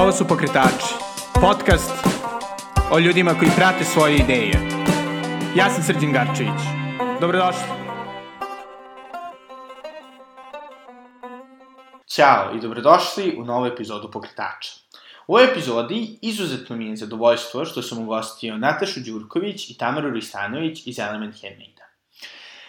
Ovo 0.00 0.12
su 0.12 0.28
Pokretači, 0.28 0.94
podcast 1.40 1.90
o 2.92 2.98
ljudima 2.98 3.34
koji 3.38 3.50
prate 3.56 3.84
svoje 3.84 4.16
ideje. 4.16 4.52
Ja 5.56 5.70
sam 5.70 5.82
Srđan 5.82 6.12
Garčević. 6.12 6.60
Dobrodošli. 7.20 7.62
Ćao 12.06 12.54
i 12.56 12.60
dobrodošli 12.60 13.36
u 13.38 13.44
novu 13.44 13.66
epizodu 13.66 14.10
Pokretača. 14.10 14.70
U 15.26 15.34
ovoj 15.34 15.50
epizodi 15.50 16.18
izuzetno 16.22 16.76
mi 16.76 16.86
je 16.86 16.96
zadovoljstvo 16.96 17.64
što 17.64 17.82
sam 17.82 17.98
ugostio 17.98 18.56
Natašu 18.56 19.00
Đurković 19.00 19.70
i 19.70 19.78
Tamaru 19.78 20.10
Ristanović 20.10 20.86
iz 20.86 20.98
Element 20.98 21.34
Handmade-a. 21.42 21.86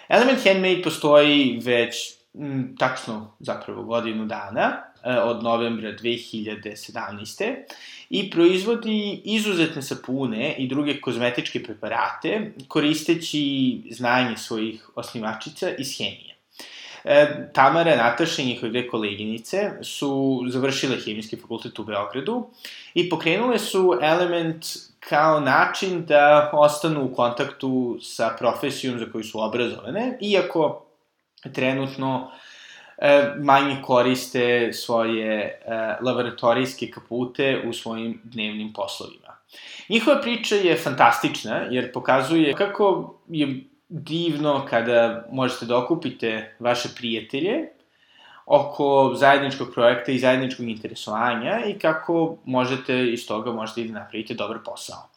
Element 0.07 0.43
Handmade 0.43 0.82
postoji 0.84 1.61
već 1.63 2.13
m, 2.34 2.75
tačno 2.79 3.36
zapravo 3.39 3.84
godinu 3.84 4.25
dana, 4.25 4.91
od 5.04 5.44
novembra 5.44 5.92
2017. 5.92 7.55
i 8.09 8.30
proizvodi 8.30 9.22
izuzetne 9.26 9.82
sapune 9.82 10.55
i 10.58 10.68
druge 10.68 11.02
kozmetičke 11.02 11.64
preparate 11.64 12.52
koristeći 12.68 13.82
znanje 13.92 14.38
svojih 14.38 14.90
osnivačica 14.95 15.70
iz 15.78 15.98
hemije. 15.98 16.36
E, 17.04 17.48
Tamara, 17.54 17.95
Nataša 17.95 18.42
i 18.42 18.45
njihove 18.45 18.70
dve 18.70 18.88
koleginice 18.88 19.72
su 19.82 20.44
završile 20.48 20.98
hemijski 21.06 21.38
fakultet 21.38 21.80
u 21.80 21.84
Beogradu 21.84 22.50
i 22.94 23.09
pokrenule 23.09 23.59
su 23.59 24.00
element 24.02 24.66
kao 25.00 25.40
način 25.40 26.06
da 26.06 26.50
ostanu 26.54 27.06
u 27.06 27.16
kontaktu 27.16 28.00
sa 28.02 28.36
profesijom 28.40 29.00
za 29.00 29.06
koju 29.12 29.23
su 29.23 29.42
obrazovane, 29.42 30.18
iako 30.22 30.86
trenutno 31.54 32.31
e, 32.31 32.51
manje 33.40 33.78
koriste 33.82 34.73
svoje 34.73 35.34
e, 35.36 35.59
laboratorijske 36.02 36.92
kapute 36.92 37.64
u 37.70 37.73
svojim 37.73 38.22
dnevnim 38.23 38.73
poslovima. 38.73 39.38
Njihova 39.89 40.22
priča 40.22 40.56
je 40.56 40.78
fantastična, 40.78 41.56
jer 41.56 41.92
pokazuje 41.94 42.53
kako 42.53 43.16
je 43.28 43.64
divno 43.90 44.66
kada 44.70 45.28
možete 45.31 45.66
da 45.66 45.78
okupite 45.78 46.56
vaše 46.59 46.90
prijatelje 46.98 47.70
oko 48.45 49.14
zajedničkog 49.16 49.68
projekta 49.73 50.12
i 50.12 50.20
zajedničkog 50.20 50.70
interesovanja 50.70 51.59
i 51.66 51.80
kako 51.80 52.38
možete 52.45 53.12
iz 53.12 53.28
toga 53.28 53.52
možete 53.52 53.81
i 53.81 53.88
da 53.88 54.00
napravite 54.00 54.34
dobar 54.34 54.58
posao. 54.66 55.09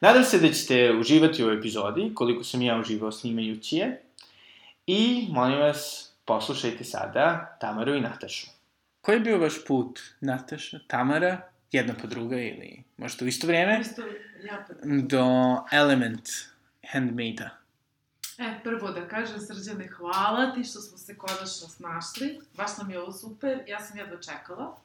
Nadam 0.00 0.24
se 0.24 0.38
da 0.38 0.52
ćete 0.52 0.92
uživati 1.00 1.42
u 1.42 1.46
ovoj 1.46 1.58
epizodi, 1.58 2.10
koliko 2.14 2.44
sam 2.44 2.62
ja 2.62 2.78
uživao 2.78 3.12
snimajući 3.12 3.76
je. 3.76 4.02
I, 4.86 5.26
molim 5.30 5.58
vas, 5.58 6.09
poslušajte 6.24 6.84
sada 6.84 7.56
Tamaru 7.60 7.94
i 7.94 8.00
Natašu. 8.00 8.46
Koji 9.00 9.16
je 9.16 9.20
bio 9.20 9.38
vaš 9.38 9.64
put, 9.66 10.00
Nataša, 10.20 10.78
Tamara, 10.86 11.40
jedna 11.72 11.94
po 12.00 12.06
druga 12.06 12.36
ili 12.36 12.82
možda 12.96 13.24
u 13.24 13.28
isto 13.28 13.46
vreme, 13.46 13.80
Isto, 13.80 14.02
ja 14.44 14.64
pa... 14.68 14.74
do 14.84 15.24
Element 15.72 16.28
Handmade-a? 16.92 17.50
E, 18.38 18.60
prvo 18.64 18.90
da 18.90 19.08
kažem, 19.08 19.40
Srđane, 19.40 19.88
hvala 19.88 20.54
ti 20.54 20.64
što 20.64 20.80
smo 20.80 20.98
se 20.98 21.16
konačno 21.18 21.68
snašli. 21.68 22.40
Baš 22.56 22.78
nam 22.78 22.90
je 22.90 23.00
ovo 23.00 23.12
super, 23.12 23.62
ja 23.66 23.80
sam 23.80 23.98
jedva 23.98 24.16
čekala. 24.20 24.76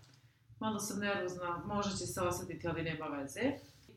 Malo 0.60 0.80
sam 0.80 1.00
nervozna, 1.00 1.62
možda 1.66 1.92
će 1.92 2.06
se 2.06 2.22
osetiti, 2.22 2.68
ali 2.68 2.84
nema 2.84 3.06
veze. 3.06 3.42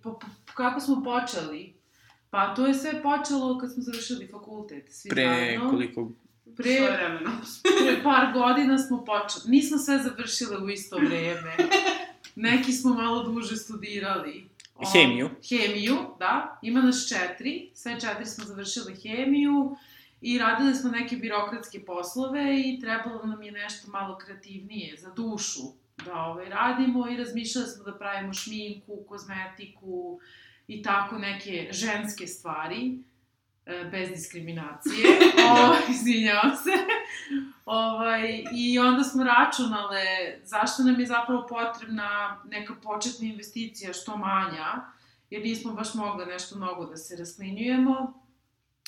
Po, 0.02 0.19
po, 0.19 0.27
kako 0.55 0.80
smo 0.80 1.02
počeli? 1.05 1.75
Pa 2.30 2.55
to 2.55 2.67
je 2.67 2.75
sve 2.75 3.02
počelo 3.02 3.58
kad 3.58 3.73
smo 3.73 3.83
završili 3.83 4.28
fakultet, 4.28 4.92
svi 4.92 5.11
Pre 5.11 5.27
zajedno. 5.27 5.70
koliko... 5.70 6.11
Pre, 6.59 6.78
pre 7.62 8.03
par 8.03 8.33
godina 8.33 8.78
smo 8.78 9.05
počeli. 9.05 9.45
Nismo 9.47 9.78
sve 9.78 9.98
završile 9.98 10.59
u 10.59 10.69
isto 10.69 10.97
vreme. 10.97 11.56
Neki 12.37 12.73
smo 12.73 12.95
malo 12.95 13.23
duže 13.23 13.56
studirali. 13.56 14.48
O, 14.75 14.91
Hemiju. 14.92 15.31
Hemiju, 15.48 15.97
da. 16.19 16.59
Ima 16.62 16.81
nas 16.81 17.09
četiri. 17.09 17.70
Sve 17.74 18.01
četiri 18.01 18.27
smo 18.27 18.45
završile 18.45 18.95
hemiju 19.02 19.77
i 20.20 20.39
radili 20.39 20.74
smo 20.74 20.91
neke 20.91 21.17
birokratske 21.17 21.85
poslove 21.85 22.61
i 22.61 22.80
trebalo 22.80 23.27
nam 23.27 23.42
je 23.42 23.52
nešto 23.52 23.91
malo 23.91 24.18
kreativnije 24.18 24.97
za 24.97 25.11
dušu 25.11 25.63
da 26.05 26.23
ovaj, 26.23 26.48
radimo 26.48 27.08
i 27.08 27.17
razmišljali 27.17 27.67
smo 27.67 27.85
da 27.85 27.98
pravimo 27.98 28.35
šminku, 28.35 29.05
kozmetiku 29.08 30.20
i 30.68 30.83
tako 30.83 31.18
neke 31.18 31.68
ženske 31.73 32.27
stvari 32.27 32.98
bez 33.90 34.08
diskriminacije. 34.08 35.06
o, 35.51 35.74
izvinjavam 35.90 36.56
se. 36.56 36.70
ovaj, 37.64 38.45
I 38.52 38.79
onda 38.79 39.05
smo 39.05 39.24
računale 39.24 40.05
zašto 40.42 40.83
nam 40.83 41.01
je 41.01 41.06
zapravo 41.06 41.46
potrebna 41.48 42.40
neka 42.45 42.74
početna 42.83 43.27
investicija 43.27 43.92
što 43.92 44.17
manja, 44.17 44.84
jer 45.30 45.42
nismo 45.42 45.73
baš 45.73 45.95
mogli 45.95 46.27
nešto 46.27 46.56
mnogo 46.56 46.86
da 46.86 46.96
se 46.96 47.17
rasklinjujemo. 47.17 48.24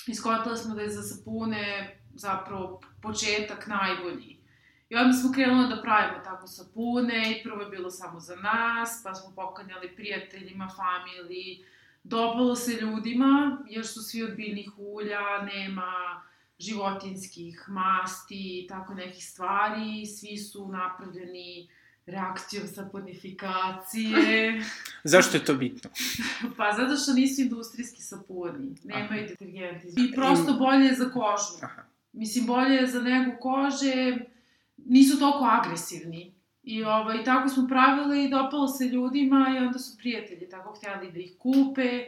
Iskotali 0.07 0.57
smo 0.57 0.75
da 0.75 0.81
je 0.81 0.89
za 0.89 1.03
sapune 1.03 1.97
zapravo 2.13 2.81
početak 3.01 3.67
najbolji. 3.67 4.41
I 4.89 4.95
onda 4.95 5.13
smo 5.13 5.31
krenuli 5.31 5.75
da 5.75 5.81
pravimo 5.81 6.23
tako 6.23 6.47
sapune 6.47 7.31
i 7.31 7.43
prvo 7.43 7.61
je 7.61 7.69
bilo 7.69 7.89
samo 7.91 8.19
za 8.19 8.35
nas, 8.35 9.01
pa 9.03 9.13
smo 9.13 9.35
poklanjali 9.35 9.95
prijateljima, 9.95 10.69
familiji, 10.75 11.65
dopalo 12.03 12.55
se 12.55 12.71
ljudima, 12.71 13.57
jer 13.69 13.87
su 13.87 14.01
svi 14.01 14.23
od 14.23 14.35
biljnih 14.35 14.71
ulja, 14.77 15.41
nema 15.53 16.21
životinskih 16.59 17.65
masti 17.67 18.63
i 18.63 18.67
tako 18.67 18.93
nekih 18.93 19.25
stvari, 19.25 20.05
svi 20.05 20.37
su 20.37 20.67
napravljeni 20.67 21.67
reakcijom 22.05 22.67
saponifikacije, 22.67 24.61
Zašto 25.03 25.37
je 25.37 25.45
to 25.45 25.53
bitno? 25.55 25.89
pa 26.57 26.73
zato 26.77 26.95
što 26.95 27.13
nisu 27.13 27.41
industrijski 27.41 28.01
sapuni, 28.01 28.75
nemaju 28.83 29.27
detergenti. 29.27 29.87
I 29.87 30.11
prosto 30.15 30.53
bolje 30.53 30.85
je 30.85 30.95
za 30.95 31.05
kožu. 31.05 31.57
Aha. 31.61 31.83
Mislim, 32.13 32.45
bolje 32.45 32.75
je 32.75 32.87
za 32.87 33.01
negu 33.01 33.31
kože, 33.39 34.17
nisu 34.77 35.19
toliko 35.19 35.49
agresivni. 35.51 36.33
I 36.63 36.83
ovaj, 36.83 37.23
tako 37.23 37.49
smo 37.49 37.67
pravili 37.67 38.25
i 38.25 38.29
dopalo 38.29 38.67
se 38.67 38.85
ljudima 38.85 39.55
i 39.55 39.65
onda 39.65 39.79
su 39.79 39.97
prijatelji 39.97 40.49
tako 40.49 40.73
htjeli 40.77 41.11
da 41.11 41.19
ih 41.19 41.35
kupe 41.39 42.03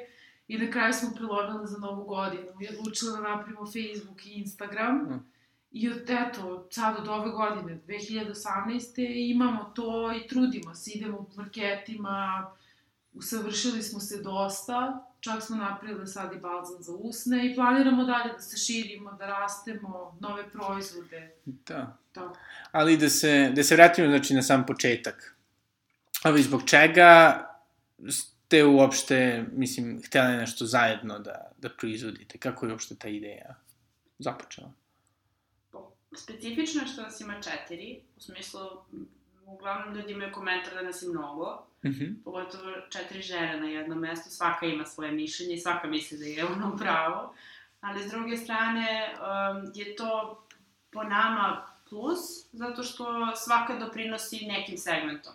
i 0.48 0.58
na 0.58 0.72
kraju 0.72 0.94
smo 0.94 1.10
prilovili 1.16 1.68
za 1.68 1.78
novu 1.78 2.04
godinu 2.04 2.48
i 2.62 2.78
odlučili 2.78 3.12
da 3.12 3.30
napravimo 3.30 3.66
Facebook 3.66 4.26
i 4.26 4.34
Instagram. 4.34 4.96
Mm. 4.96 5.26
I 5.72 5.90
od, 5.90 6.10
eto, 6.10 6.68
sad 6.72 7.00
od 7.00 7.08
ove 7.08 7.32
godine, 7.32 7.82
2018. 7.88 9.32
imamo 9.32 9.64
to 9.76 10.14
i 10.14 10.28
trudimo 10.28 10.76
se, 10.76 10.92
idemo 10.96 11.18
u 11.18 11.28
marketima, 11.36 12.52
usavršili 13.14 13.84
smo 13.84 14.00
se 14.00 14.22
dosta, 14.22 15.06
čak 15.24 15.44
smo 15.44 15.56
napravili 15.56 16.08
sad 16.08 16.34
i 16.34 16.40
balzam 16.40 16.84
za 16.84 16.92
usne 16.92 17.52
i 17.52 17.56
planiramo 17.56 18.04
dalje 18.04 18.34
da 18.34 18.40
se 18.40 18.58
širimo, 18.58 19.14
da 19.14 19.26
rastemo, 19.26 20.18
nove 20.20 20.50
proizvode, 20.50 21.32
Da. 21.46 21.98
tako. 22.12 22.38
Ali 22.72 22.98
da 22.98 23.10
se, 23.10 23.52
da 23.56 23.64
se 23.64 23.76
vratimo, 23.76 24.08
znači, 24.08 24.34
na 24.34 24.42
sam 24.42 24.66
početak. 24.66 25.36
Ali 26.24 26.44
zbog 26.44 26.64
čega 26.66 27.44
ste 28.10 28.66
uopšte, 28.66 29.46
mislim, 29.52 30.02
htjeli 30.06 30.38
nešto 30.38 30.66
zajedno 30.66 31.20
da, 31.20 31.52
da 31.58 31.70
proizvodite? 31.70 32.38
Kako 32.38 32.66
je 32.66 32.72
uopšte 32.72 32.96
ta 32.96 33.08
ideja 33.08 33.56
započela? 34.20 34.72
Specifično 36.18 36.82
je 36.82 36.88
što 36.88 37.02
nas 37.02 37.22
ima 37.22 37.42
četiri, 37.42 38.02
u 38.18 38.20
smislu, 38.20 38.60
uglavnom 39.46 39.96
ljudi 39.96 40.12
imaju 40.14 40.32
komentar 40.32 40.74
da 40.74 40.82
nas 40.82 41.02
je 41.02 41.10
mnogo, 41.10 41.64
Mhm. 41.86 42.06
pogotovo 42.24 42.72
četiri 42.90 43.22
žene 43.22 43.60
na 43.60 43.68
jednom 43.68 44.00
mestu, 44.00 44.30
svaka 44.30 44.66
ima 44.66 44.86
svoje 44.86 45.12
mišljenje 45.12 45.54
i 45.54 45.60
svaka 45.60 45.88
misli 45.88 46.18
da 46.18 46.26
je 46.26 46.46
ono 46.46 46.78
pravo, 46.78 47.34
ali 47.82 48.04
s 48.04 48.12
druge 48.12 48.38
strane 48.38 49.14
um, 49.14 49.72
je 49.76 49.96
to 49.96 50.44
po 50.92 51.04
nama 51.04 51.68
plus, 51.90 52.20
zato 52.52 52.84
što 52.84 53.36
svaka 53.36 53.76
doprinosi 53.76 54.46
nekim 54.46 54.78
segmentom. 54.78 55.34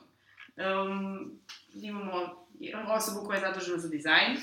Um, 0.56 1.32
imamo 1.74 2.46
osobu 2.88 3.26
koja 3.26 3.36
je 3.36 3.40
zadužena 3.40 3.78
za 3.78 3.88
dizajn, 3.88 4.36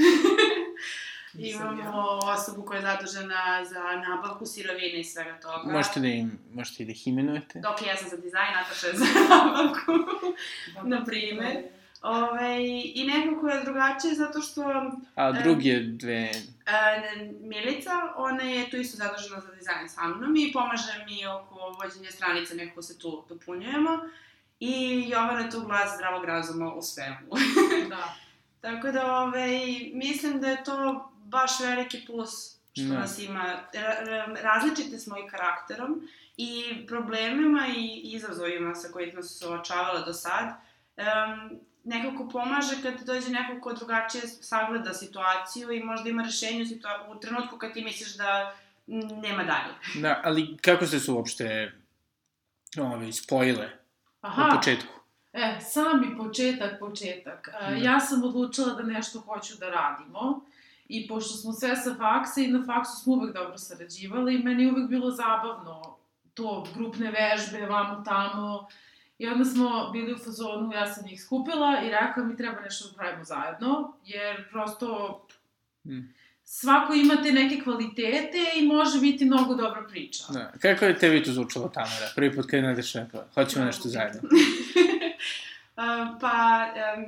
imamo 1.37 2.19
osobu 2.23 2.65
koja 2.65 2.77
je 2.77 2.81
zadužena 2.81 3.65
za 3.69 3.81
nabavku 4.09 4.45
sirovine 4.45 4.99
i 4.99 5.03
svega 5.03 5.39
toga. 5.39 5.71
Možete 5.73 5.99
da 5.99 6.07
im, 6.07 6.39
možete 6.53 6.83
i 6.83 6.85
da 6.85 6.91
ih 6.91 7.07
imenujete? 7.07 7.59
Dok 7.59 7.87
ja 7.87 7.97
sam 7.97 8.09
za 8.09 8.17
dizajn, 8.17 8.53
Nataša 8.53 8.87
je 8.87 8.93
za 8.93 9.05
nabavku, 9.29 9.91
na 10.83 11.05
primer. 11.05 11.57
Ove, 12.01 12.57
I 12.95 13.07
nekako 13.07 13.49
je 13.49 13.63
drugačije 13.63 14.15
zato 14.15 14.41
što 14.41 14.91
A 15.15 15.31
druge 15.31 15.79
dve... 15.79 16.31
e, 16.65 17.31
Milica, 17.41 17.91
ona 18.17 18.43
je 18.43 18.69
tu 18.69 18.77
isto 18.77 18.97
zadužena 18.97 19.41
za 19.41 19.55
dizajn 19.55 19.89
sa 19.89 20.07
mnom 20.07 20.35
i 20.35 20.51
pomaže 20.53 21.05
mi 21.07 21.27
oko 21.27 21.55
vođenja 21.55 22.11
stranice, 22.11 22.55
nekako 22.55 22.81
se 22.81 22.99
tu 22.99 23.25
dopunjujemo. 23.29 23.89
I 24.59 25.05
Jovana 25.09 25.39
je 25.39 25.49
tu 25.49 25.61
glas 25.61 25.95
zdravog 25.95 26.25
razuma 26.25 26.73
u 26.73 26.81
svemu. 26.81 27.17
Da. 27.89 28.15
Tako 28.61 28.91
da, 28.91 29.15
ovaj, 29.15 29.59
mislim 29.93 30.41
da 30.41 30.47
je 30.47 30.63
to 30.63 31.09
baš 31.25 31.60
veliki 31.60 32.04
plus 32.06 32.31
što 32.74 32.83
Da. 32.83 32.94
nas 32.94 33.19
ima. 33.19 33.44
Ra- 33.74 34.06
ra- 34.06 34.42
različite 34.42 35.00
smo 35.00 35.18
i 35.18 35.27
karakterom 35.27 36.07
i 36.38 36.51
problemima 36.88 37.68
i 37.68 38.01
izazovima 38.04 38.75
sa 38.75 38.88
kojima 38.88 39.22
su 39.22 39.27
se 39.30 39.36
suočavala 39.36 40.01
do 40.01 40.13
sad. 40.13 40.45
Um, 40.98 41.60
nekako 41.83 42.30
pomaže 42.30 42.75
kad 42.83 43.04
dođe 43.04 43.30
neko 43.30 43.62
ko 43.62 43.74
drugačije 43.74 44.22
sagleda 44.27 44.94
situaciju 44.94 45.72
i 45.72 45.83
možda 45.83 46.10
ima 46.10 46.24
rešenje 46.24 46.62
u, 46.62 46.66
situa 46.66 47.07
u 47.10 47.19
trenutku 47.19 47.57
kad 47.57 47.74
ti 47.74 47.83
misliš 47.83 48.18
da 48.18 48.56
nema 49.21 49.44
dalje. 49.44 49.74
Da, 50.01 50.21
ali 50.24 50.57
kako 50.57 50.86
ste 50.86 51.00
se 51.00 51.12
uopšte 51.12 51.71
ove, 52.80 53.13
spojile 53.13 53.69
Aha, 54.21 54.50
u 54.51 54.57
početku? 54.57 54.94
E, 55.33 55.60
sami 55.63 56.18
početak, 56.18 56.80
početak. 56.80 57.50
E, 57.62 57.69
Da. 57.69 57.75
ja 57.75 58.00
sam 58.00 58.24
odlučila 58.24 58.74
da 58.74 58.83
nešto 58.83 59.19
hoću 59.19 59.57
da 59.57 59.69
radimo 59.69 60.42
i 60.87 61.07
pošto 61.07 61.37
smo 61.37 61.53
sve 61.53 61.75
sa 61.75 61.95
faksa 61.95 62.41
i 62.41 62.47
na 62.47 62.63
faksu 62.65 63.03
smo 63.03 63.13
uvek 63.13 63.33
dobro 63.33 63.57
sarađivali, 63.57 64.39
meni 64.39 64.63
je 64.63 64.71
uvek 64.71 64.89
bilo 64.89 65.11
zabavno 65.11 65.97
to, 66.33 66.67
grupne 66.75 67.11
vežbe, 67.11 67.65
vamo 67.65 68.03
tamo, 68.05 68.67
I 69.17 69.27
onda 69.27 69.45
smo 69.45 69.89
bili 69.93 70.13
u 70.13 70.17
fazonu, 70.17 70.73
ja 70.73 70.93
sam 70.93 71.07
ih 71.07 71.23
skupila 71.23 71.81
i 71.85 71.89
rekla 71.89 72.23
mi 72.23 72.37
treba 72.37 72.61
nešto 72.61 72.89
da 72.89 72.95
pravimo 72.97 73.23
zajedno, 73.23 73.97
jer 74.05 74.49
prosto 74.49 75.21
Mm. 75.85 76.13
svako 76.43 76.93
ima 76.93 77.15
te 77.23 77.31
neke 77.31 77.63
kvalitete 77.63 78.37
i 78.55 78.67
može 78.67 78.99
biti 78.99 79.25
mnogo 79.25 79.55
dobra 79.55 79.83
priča. 79.89 80.23
Da. 80.29 80.51
Kako 80.61 80.85
je 80.85 80.97
tebi 80.97 81.23
to 81.23 81.31
zvučalo, 81.31 81.67
Tamara? 81.67 82.07
Prvi 82.15 82.35
put 82.35 82.45
kad 82.45 82.59
je 82.59 82.75
rekla, 82.93 83.27
hoćemo 83.33 83.65
nešto 83.65 83.89
zajedno. 83.89 84.21
Uh, 85.77 86.19
pa, 86.21 86.67
um, 86.97 87.05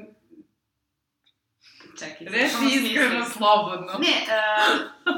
čekaj. 2.00 2.28
Reši 2.28 2.66
iskreno, 2.72 3.26
slobodno. 3.26 3.94
Ne, 4.00 4.16
uh, 4.28 5.18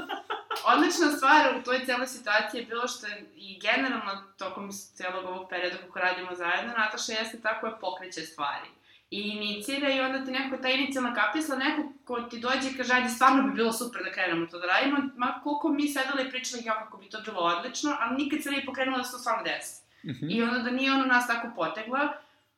odlična 0.73 1.11
stvar 1.17 1.57
u 1.59 1.63
toj 1.63 1.85
celoj 1.85 2.07
situaciji 2.07 2.59
je 2.59 2.65
bilo 2.65 2.87
što 2.87 3.07
je 3.07 3.25
i 3.35 3.59
generalno 3.59 4.23
tokom 4.37 4.69
celog 4.71 5.25
ovog 5.25 5.49
perioda 5.49 5.77
kako 5.77 5.99
radimo 5.99 6.35
zajedno, 6.35 6.73
Nataša 6.77 7.11
jeste 7.13 7.41
ta 7.41 7.59
koja 7.59 7.71
pokreće 7.71 8.21
stvari. 8.21 8.69
I 9.11 9.21
inicira 9.21 9.89
i 9.89 9.99
onda 9.99 10.25
ti 10.25 10.31
neko, 10.31 10.57
ta 10.57 10.69
inicijalna 10.69 11.13
kapisla, 11.13 11.55
neko 11.55 11.93
ko 12.05 12.21
ti 12.21 12.39
dođe 12.39 12.69
i 12.69 12.77
kaže, 12.77 12.93
ajde, 12.93 13.09
stvarno 13.09 13.43
bi 13.43 13.53
bilo 13.53 13.73
super 13.73 14.03
da 14.03 14.11
krenemo 14.11 14.47
to 14.47 14.59
da 14.59 14.67
radimo, 14.67 14.97
ma 15.15 15.41
koliko 15.43 15.69
mi 15.69 15.87
sedeli 15.87 16.27
i 16.27 16.29
pričali 16.29 16.63
ja 16.65 16.83
kako 16.83 16.97
bi 16.97 17.09
to 17.09 17.21
bilo 17.21 17.39
odlično, 17.39 17.97
ali 17.99 18.23
nikad 18.23 18.43
se 18.43 18.51
nije 18.51 18.65
pokrenulo 18.65 18.97
da 18.97 19.03
se 19.03 19.11
to 19.11 19.17
stvarno 19.17 19.43
desi. 19.43 19.83
Mhm. 20.05 20.29
I 20.29 20.43
onda 20.43 20.59
da 20.59 20.71
nije 20.71 20.93
ono 20.93 21.05
nas 21.05 21.27
tako 21.27 21.47
potegla, 21.55 22.13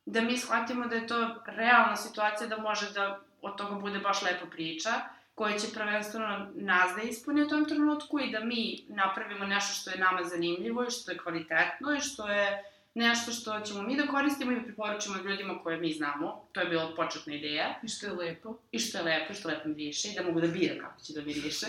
da 0.06 0.22
mi 0.22 0.38
shvatimo 0.38 0.86
da 0.86 0.96
je 0.96 1.08
to 1.08 1.36
realna 1.46 1.96
situacija 1.96 2.48
da 2.48 2.58
može 2.58 2.92
da 2.92 3.20
od 3.42 3.58
toga 3.58 3.76
bude 3.76 4.00
baš 4.00 4.22
lepa 4.22 4.46
priča, 4.46 4.90
koja 5.36 5.60
će 5.60 5.68
prvenstveno 5.74 6.48
nas 6.56 6.96
da 6.96 7.02
ispuni 7.02 7.42
u 7.42 7.48
tom 7.48 7.66
trenutku 7.66 8.20
i 8.20 8.32
da 8.32 8.40
mi 8.40 8.86
napravimo 8.88 9.46
nešto 9.46 9.74
što 9.74 9.90
je 9.90 10.00
nama 10.00 10.24
zanimljivo 10.24 10.84
i 10.84 10.92
što 10.92 11.12
je 11.12 11.18
kvalitetno 11.18 11.96
i 11.98 12.02
što 12.02 12.28
je 12.28 12.64
nešto 12.94 13.32
što 13.32 13.60
ćemo 13.60 13.82
mi 13.82 13.98
da 13.98 14.08
koristimo 14.08 14.52
i 14.52 14.56
da 14.56 14.64
preporučimo 14.64 15.16
ljudima 15.18 15.60
koje 15.64 15.78
mi 15.78 15.94
znamo. 15.94 16.46
To 16.52 16.60
je 16.60 16.70
bila 16.70 16.96
početna 16.96 17.34
ideja 17.34 17.80
I 17.84 17.88
što 17.88 18.06
je 18.06 18.14
lepo. 18.14 18.58
i 18.72 18.80
što 18.80 18.98
je 18.98 19.04
lepo, 19.04 19.34
i 19.34 19.36
što 19.36 19.50
lepo 19.50 19.70
miriše 19.70 20.10
i 20.10 20.16
da 20.16 20.24
mogu 20.24 20.42
da 20.42 20.48
biram 20.48 20.80
kako 20.80 21.02
će 21.02 21.14
da 21.14 21.22
miriše. 21.22 21.68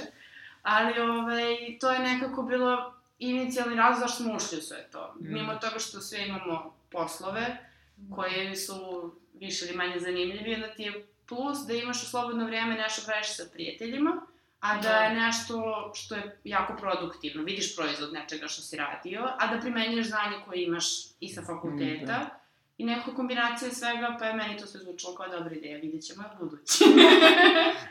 Ali 0.62 1.00
ovaj, 1.00 1.78
to 1.80 1.92
je 1.92 1.98
nekako 1.98 2.42
bilo 2.42 2.94
inicijalni 3.18 3.76
razlog 3.76 4.08
zašto 4.08 4.22
smo 4.22 4.34
ušli 4.34 4.58
u 4.58 4.62
sve 4.62 4.88
to. 4.92 5.14
Mm. 5.20 5.32
Mimo 5.32 5.54
toga 5.54 5.78
što 5.78 6.00
sve 6.00 6.26
imamo 6.26 6.74
poslove 6.90 7.68
koje 8.14 8.56
su 8.56 9.10
više 9.34 9.66
ili 9.66 9.76
manje 9.76 9.98
zanimljivi, 9.98 10.54
onda 10.54 10.68
ti 10.68 10.82
je 10.82 11.06
plus 11.34 11.66
da 11.66 11.74
imaš 11.74 12.02
u 12.02 12.06
slobodno 12.06 12.46
vreme 12.46 12.74
nešto 12.74 13.02
da 13.06 13.12
radiš 13.12 13.36
sa 13.36 13.44
prijateljima, 13.52 14.20
a 14.60 14.80
da 14.80 14.90
je 14.90 15.14
nešto 15.14 15.90
što 15.94 16.14
je 16.14 16.38
jako 16.44 16.76
produktivno. 16.76 17.42
Vidiš 17.42 17.76
proizvod 17.76 18.12
nečega 18.12 18.48
što 18.48 18.62
si 18.62 18.76
radio, 18.76 19.28
a 19.38 19.54
da 19.54 19.60
primenjuješ 19.60 20.06
znanje 20.06 20.36
koje 20.46 20.64
imaš 20.64 20.84
i 21.20 21.28
sa 21.28 21.42
fakulteta. 21.42 22.02
Mm, 22.02 22.06
da. 22.06 22.38
I 22.78 22.84
nekako 22.84 23.14
kombinacija 23.14 23.70
svega, 23.70 24.16
pa 24.18 24.26
je 24.26 24.34
meni 24.34 24.58
to 24.58 24.66
sve 24.66 24.80
zvučalo 24.80 25.14
kao 25.14 25.28
dobra 25.28 25.54
ideja, 25.54 25.78
vidjet 25.78 26.04
ćemo 26.04 26.24
u 26.34 26.44
budući. 26.44 26.84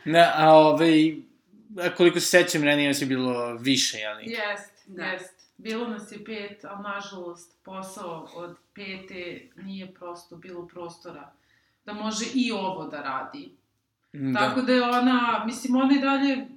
Da, 0.05 0.33
a 0.38 0.53
ovaj, 0.53 1.15
a 1.79 1.95
koliko 1.95 2.19
se 2.19 2.25
sećam, 2.25 2.63
ranije 2.63 2.88
vas 2.88 3.01
je 3.01 3.07
bilo 3.07 3.53
više, 3.53 3.97
jeli? 3.97 4.23
Jest, 4.25 4.71
Da. 4.85 5.05
jest. 5.05 5.41
Bilo 5.57 5.88
nas 5.88 6.11
je 6.11 6.25
pet, 6.25 6.65
ali 6.65 6.83
nažalost 6.83 7.63
posao 7.63 8.29
od 8.33 8.55
pete 8.73 9.41
nije 9.55 9.93
prosto 9.93 10.35
bilo 10.35 10.67
prostora 10.67 11.31
da 11.86 11.94
može 11.94 12.25
i 12.33 12.51
ovo 12.51 12.86
da 12.86 13.01
radi. 13.01 13.51
Da. 14.13 14.39
Tako 14.39 14.62
da 14.62 14.74
je 14.74 14.83
ona, 14.83 15.44
mislim, 15.45 15.75
ona 15.75 15.95
i 15.95 16.00
dalje, 16.00 16.48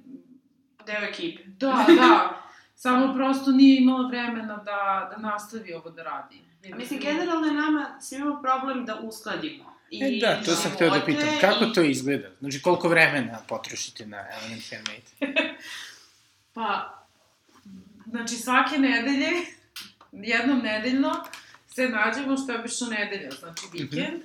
Deo 0.85 1.01
ekipe. 1.03 1.43
da, 1.45 1.67
da, 1.99 2.41
samo 2.75 3.13
prosto 3.13 3.51
nije 3.51 3.77
imala 3.77 4.07
vremena 4.07 4.55
da, 4.55 4.71
da 5.11 5.21
nastavi 5.21 5.73
ovo 5.73 5.89
da 5.89 6.03
radi. 6.03 6.41
A 6.73 6.75
mislim, 6.75 6.99
generalno 6.99 7.47
je 7.47 7.53
nama 7.53 7.97
svima 8.01 8.41
problem 8.41 8.85
da 8.85 8.95
uskladimo. 8.95 9.75
I 9.91 10.03
E 10.03 10.19
da, 10.21 10.41
to 10.43 10.51
sam 10.51 10.71
hteo 10.71 10.89
da 10.89 11.01
pitam. 11.01 11.27
Kako 11.41 11.65
i- 11.65 11.73
to 11.73 11.81
izgleda? 11.81 12.27
Znači, 12.39 12.61
koliko 12.61 12.87
vremena 12.89 13.39
potrošite 13.47 14.05
na 14.05 14.17
Element 14.31 14.63
Handmade? 14.69 15.35
Pa, 16.53 16.93
znači 18.05 18.35
svake 18.35 18.77
nedelje, 18.77 19.31
jednom 20.31 20.59
nedeljno, 20.59 21.15
se 21.67 21.89
nađemo, 21.89 22.37
što 22.37 22.51
je 22.51 22.59
obično 22.59 22.87
nedelja, 22.89 23.29
znači 23.31 23.61
vikend, 23.73 24.21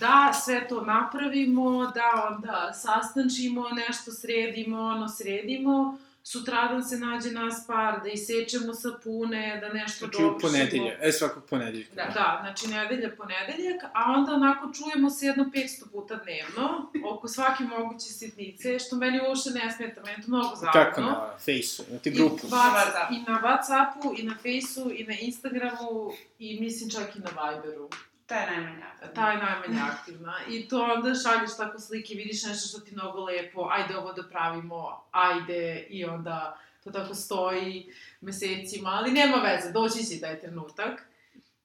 da 0.00 0.32
sve 0.34 0.68
to 0.68 0.80
napravimo, 0.80 1.86
da 1.86 2.28
onda 2.30 2.72
sastančimo, 2.74 3.68
nešto 3.70 4.12
sredimo, 4.12 4.80
ono 4.80 5.08
sredimo, 5.08 5.98
sutradan 6.22 6.84
se 6.84 6.98
nađe 6.98 7.30
nas 7.30 7.66
par, 7.66 8.00
da 8.02 8.08
isečemo 8.08 8.74
sapune, 8.74 9.58
da 9.60 9.68
nešto 9.68 9.98
Znači, 9.98 10.16
u 10.16 10.20
dovršimo. 10.20 10.38
ponedelje, 10.42 10.98
e, 11.00 11.12
svakog 11.12 11.44
ponedeljka. 11.44 11.94
Da, 11.94 12.02
da, 12.04 12.38
znači 12.42 12.68
nedelja, 12.68 13.10
ponedeljak, 13.16 13.82
a 13.84 14.12
onda 14.12 14.32
onako 14.32 14.72
čujemo 14.74 15.10
se 15.10 15.26
jedno 15.26 15.44
500 15.44 15.90
puta 15.92 16.16
dnevno, 16.16 16.90
oko 17.06 17.28
svake 17.28 17.64
moguće 17.64 18.06
sitnice, 18.06 18.78
što 18.78 18.96
meni 18.96 19.20
uopšte 19.20 19.50
ne 19.50 19.72
smeta, 19.72 20.00
meni 20.00 20.18
je 20.18 20.22
to 20.22 20.28
mnogo 20.28 20.56
zabavno. 20.56 20.72
Kako 20.84 21.00
na 21.00 21.30
Face-u, 21.38 21.84
imate 21.90 22.10
grupu? 22.10 22.46
I, 22.46 22.50
Whats- 22.50 23.12
I 23.12 23.22
na 23.22 23.40
Whatsappu, 23.40 24.20
i 24.20 24.22
na 24.22 24.34
Faceu, 24.34 24.90
i 24.92 25.04
na 25.04 25.14
Instagramu, 25.20 26.10
i 26.38 26.60
mislim 26.60 26.90
čak 26.90 27.16
i 27.16 27.20
na 27.20 27.28
Viberu. 27.30 27.88
Ta 28.30 28.36
je 28.36 28.50
najmanja. 28.50 28.86
Ta 29.14 29.30
je 29.30 29.38
najmanje 29.38 29.80
aktivna. 29.92 30.34
I 30.48 30.68
to 30.68 30.82
onda 30.82 31.14
šalješ 31.14 31.56
tako 31.56 31.78
slike, 31.78 32.14
vidiš 32.14 32.44
nešto 32.44 32.68
što 32.68 32.80
ti 32.86 32.94
mnogo 32.94 33.24
lepo, 33.24 33.68
ajde 33.70 33.96
ovo 33.96 34.12
da 34.12 34.22
pravimo, 34.22 35.04
ajde, 35.10 35.86
i 35.90 36.04
onda 36.04 36.58
to 36.84 36.90
tako 36.90 37.14
stoji 37.14 37.92
mesecima, 38.20 38.90
ali 38.90 39.10
nema 39.10 39.36
veze, 39.36 39.72
doći 39.72 40.04
će 40.04 40.20
taj 40.20 40.40
trenutak. 40.40 41.06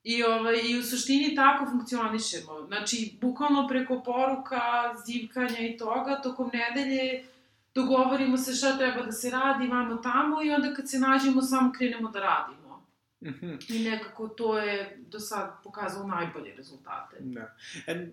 I, 0.03 0.23
ovaj, 0.23 0.59
I 0.63 0.79
u 0.79 0.83
suštini 0.83 1.35
tako 1.35 1.65
funkcionišemo. 1.65 2.65
Znači, 2.67 3.17
bukvalno 3.21 3.67
preko 3.67 4.01
poruka, 4.05 4.61
zivkanja 5.05 5.59
i 5.59 5.77
toga, 5.77 6.21
tokom 6.21 6.51
nedelje 6.53 7.25
dogovorimo 7.75 8.37
se 8.37 8.53
šta 8.53 8.77
treba 8.77 9.01
da 9.01 9.11
se 9.11 9.29
radi, 9.29 9.67
vamo 9.67 9.95
tamo 9.95 10.43
i 10.43 10.51
onda 10.51 10.73
kad 10.73 10.89
se 10.89 10.99
nađemo 10.99 11.41
samo 11.41 11.71
krenemo 11.77 12.09
da 12.09 12.19
radimo. 12.19 12.64
Mhm, 13.25 13.55
I 13.69 13.79
nekako 13.89 14.27
to 14.27 14.57
je 14.59 14.97
do 15.09 15.19
sad 15.19 15.63
pokazalo 15.63 16.07
najbolje 16.07 16.55
rezultate. 16.55 17.15
da. 17.19 17.55
E, 17.87 18.07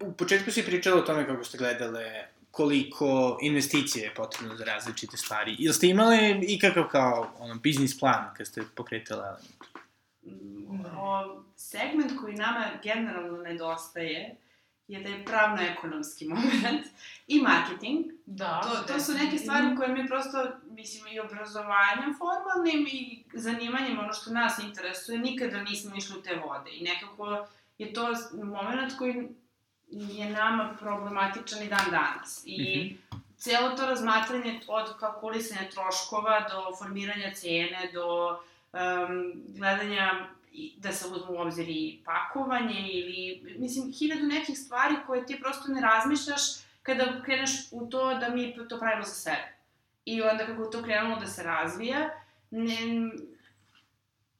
u 0.00 0.12
početku 0.12 0.50
si 0.50 0.62
pričala 0.64 0.96
o 0.96 1.04
tome 1.04 1.26
kako 1.26 1.44
ste 1.44 1.58
gledale 1.58 2.24
koliko 2.50 3.38
investicije 3.42 4.04
je 4.04 4.14
potrebno 4.14 4.56
za 4.56 4.64
različite 4.64 5.16
stvari. 5.16 5.56
Ili 5.58 5.74
ste 5.74 5.86
imali 5.86 6.44
ikakav 6.48 6.84
kao 6.88 7.34
ono, 7.38 7.54
biznis 7.54 7.98
plan 7.98 8.34
kad 8.36 8.46
ste 8.46 8.62
pokretali 8.74 9.20
Element? 9.20 9.62
Mm, 10.22 10.96
O, 10.98 11.42
segment 11.56 12.12
koji 12.20 12.34
nama 12.34 12.66
generalno 12.82 13.42
nedostaje 13.42 14.36
je 14.88 15.00
da 15.02 15.08
je 15.08 15.24
pravno-ekonomski 15.24 16.28
moment 16.28 16.86
i 17.26 17.42
marketing. 17.42 18.06
Da, 18.26 18.60
To, 18.62 18.92
to 18.92 19.00
su 19.00 19.12
neke 19.12 19.38
stvari 19.38 19.76
koje 19.76 19.88
mi 19.88 20.06
prosto, 20.06 20.46
mislim, 20.70 21.12
i 21.12 21.20
obrazovanjem 21.20 22.14
formalnim 22.18 22.86
i 22.92 23.24
zanimanjem, 23.34 23.98
ono 23.98 24.12
što 24.12 24.30
nas 24.30 24.58
interesuje, 24.58 25.18
nikada 25.18 25.62
nismo 25.62 25.96
išli 25.96 26.18
u 26.18 26.22
te 26.22 26.34
vode. 26.34 26.70
I 26.72 26.82
nekako 26.82 27.46
je 27.78 27.92
to 27.92 28.08
moment 28.44 28.98
koji 28.98 29.28
je 29.90 30.30
nama 30.30 30.76
problematičan 30.80 31.62
i 31.62 31.68
dan 31.68 31.90
danas. 31.90 32.42
I 32.46 32.96
cijelo 33.36 33.70
to 33.70 33.86
razmatranje 33.86 34.60
od 34.66 34.98
kalkulisanja 35.00 35.70
troškova 35.70 36.40
do 36.40 36.76
formiranja 36.78 37.34
cene, 37.34 37.90
do 37.94 38.28
um, 38.72 39.32
gledanja 39.46 40.26
da 40.76 40.92
se 40.92 41.08
uzmu 41.08 41.32
u 41.32 41.40
obzir 41.40 41.68
i 41.68 42.00
pakovanje 42.04 42.80
ili, 42.92 43.56
mislim, 43.58 43.92
hiljadu 43.92 44.26
nekih 44.26 44.58
stvari 44.58 44.94
koje 45.06 45.26
ti 45.26 45.40
prosto 45.40 45.72
ne 45.72 45.80
razmišljaš 45.80 46.40
kada 46.82 47.22
kreneš 47.24 47.50
u 47.70 47.86
to 47.86 48.14
da 48.14 48.28
mi 48.28 48.56
to 48.68 48.78
pravimo 48.78 49.04
za 49.04 49.14
sebe. 49.14 49.56
I 50.04 50.22
onda 50.22 50.46
kako 50.46 50.64
to 50.64 50.82
krenulo 50.82 51.16
da 51.16 51.26
se 51.26 51.42
razvija, 51.42 52.10
ne, 52.50 52.76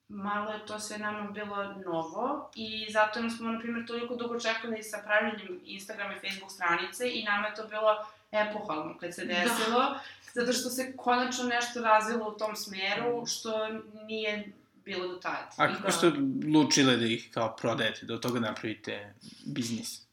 malo 0.08 0.50
je 0.52 0.66
to 0.66 0.78
sve 0.80 0.98
nama 0.98 1.30
bilo 1.30 1.74
novo 1.86 2.50
i 2.54 2.86
zato 2.90 3.20
nam 3.20 3.30
smo, 3.30 3.50
na 3.50 3.58
primjer, 3.58 3.86
toliko 3.86 4.14
dugo 4.16 4.40
čekali 4.40 4.82
sa 4.82 4.98
pravljenjem 5.04 5.60
Instagram 5.64 6.12
i 6.12 6.28
Facebook 6.28 6.52
stranice 6.52 7.10
i 7.12 7.24
nama 7.24 7.46
je 7.46 7.54
to 7.54 7.66
bilo 7.68 8.06
epohalno 8.32 8.98
kad 9.00 9.14
se 9.14 9.24
Da. 9.24 9.34
desilo, 9.34 9.98
zato 10.34 10.52
što 10.52 10.70
se 10.70 10.96
konačno 10.96 11.44
nešto 11.44 11.80
razvilo 11.80 12.28
u 12.28 12.38
tom 12.38 12.56
smeru 12.56 13.26
što 13.26 13.68
nije 14.06 14.52
bilo 14.86 15.08
do 15.08 15.14
tada. 15.14 15.48
A 15.56 15.66
kako 15.68 15.82
kao- 15.82 15.90
ste 15.90 16.06
odlučile 16.06 16.96
da 16.96 17.06
ih 17.06 17.28
kao 17.34 17.56
prodajete, 17.56 18.06
da 18.06 18.14
od 18.14 18.20
toga 18.22 18.40
napravite 18.40 19.14
biznis? 19.46 20.06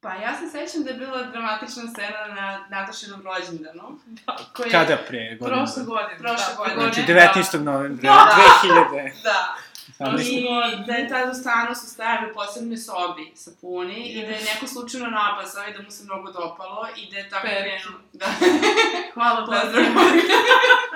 Pa 0.00 0.14
ja 0.14 0.36
se 0.38 0.48
sećam 0.48 0.82
da 0.84 0.90
je 0.90 0.96
bila 0.96 1.22
dramatična 1.22 1.82
scena 1.90 2.26
na 2.36 2.66
Natašinom 2.70 3.22
rođendanu. 3.22 3.98
Koja... 4.56 4.70
Kada 4.70 4.96
pre 5.08 5.36
godine? 5.40 5.56
Prošle 5.56 5.84
godine. 5.84 6.18
Prošle 6.18 6.52
da, 6.52 6.56
godine. 6.56 6.80
Znači, 6.80 7.00
godine, 7.00 7.30
19. 7.34 7.60
novembra, 7.62 8.12
Da. 8.12 8.36
2000. 8.62 9.12
Da. 9.24 9.56
Sam 9.96 10.16
I 10.20 10.46
da 10.86 10.92
je 10.94 11.08
tad 11.08 11.30
u 11.30 11.34
stanu 11.34 11.74
su 11.74 11.86
stajali 11.86 12.30
u 12.30 12.34
posebnoj 12.34 12.76
sobi 12.76 13.32
sa 13.34 13.50
puni 13.60 14.08
i 14.08 14.20
da 14.22 14.28
je 14.28 14.44
neko 14.54 14.66
slučajno 14.66 15.06
napasao 15.06 15.68
i 15.68 15.72
da 15.72 15.82
mu 15.82 15.90
se 15.90 16.04
mnogo 16.04 16.32
dopalo 16.32 16.88
i 16.96 17.10
da 17.10 17.16
je 17.18 17.28
tako 17.28 17.46
krenuo. 17.46 18.00
Da. 18.12 18.26
Hvala, 19.14 19.40
Pozdrav. 19.46 19.84
pozdrav. 19.94 20.95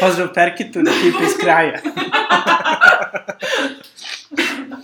Pozdrav 0.00 0.34
Perkitu, 0.34 0.82
da 0.82 0.90
tipa 0.90 1.24
iz 1.24 1.36
kraja. 1.40 1.80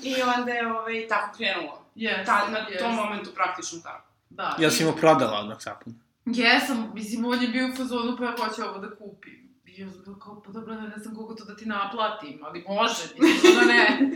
I 0.02 0.22
onda 0.36 0.52
je 0.52 0.72
ovaj, 0.72 1.06
tako 1.08 1.36
krenulo. 1.36 1.84
Yes, 1.96 2.26
Ta, 2.26 2.48
na 2.50 2.58
yes. 2.58 2.78
tom 2.78 2.94
momentu 2.94 3.30
praktično 3.34 3.78
tako. 3.82 4.08
Da. 4.30 4.56
Jel 4.58 4.70
si 4.70 4.84
mu 4.84 4.92
prodala 4.92 5.38
odmah 5.38 5.56
sapun? 5.60 5.94
Jesam, 6.24 6.90
mislim, 6.94 7.24
on 7.24 7.42
je 7.42 7.48
bio 7.48 7.68
u 7.72 7.76
fazonu, 7.76 8.16
pa 8.18 8.24
ja 8.24 8.30
hoću 8.30 8.62
ovo 8.62 8.78
da 8.78 8.96
kupim. 8.96 9.50
I 9.66 9.80
ja 9.80 9.90
sam 9.90 10.02
bila 10.04 10.18
kao, 10.18 10.42
pa 10.46 10.52
dobro, 10.52 10.74
ne 10.74 10.96
znam 10.96 11.14
koliko 11.14 11.34
to 11.34 11.44
da 11.44 11.56
ti 11.56 11.66
naplatim, 11.66 12.40
ali 12.44 12.64
može, 12.68 13.02
mislim 13.18 13.54
da 13.54 13.64
ne. 13.64 14.10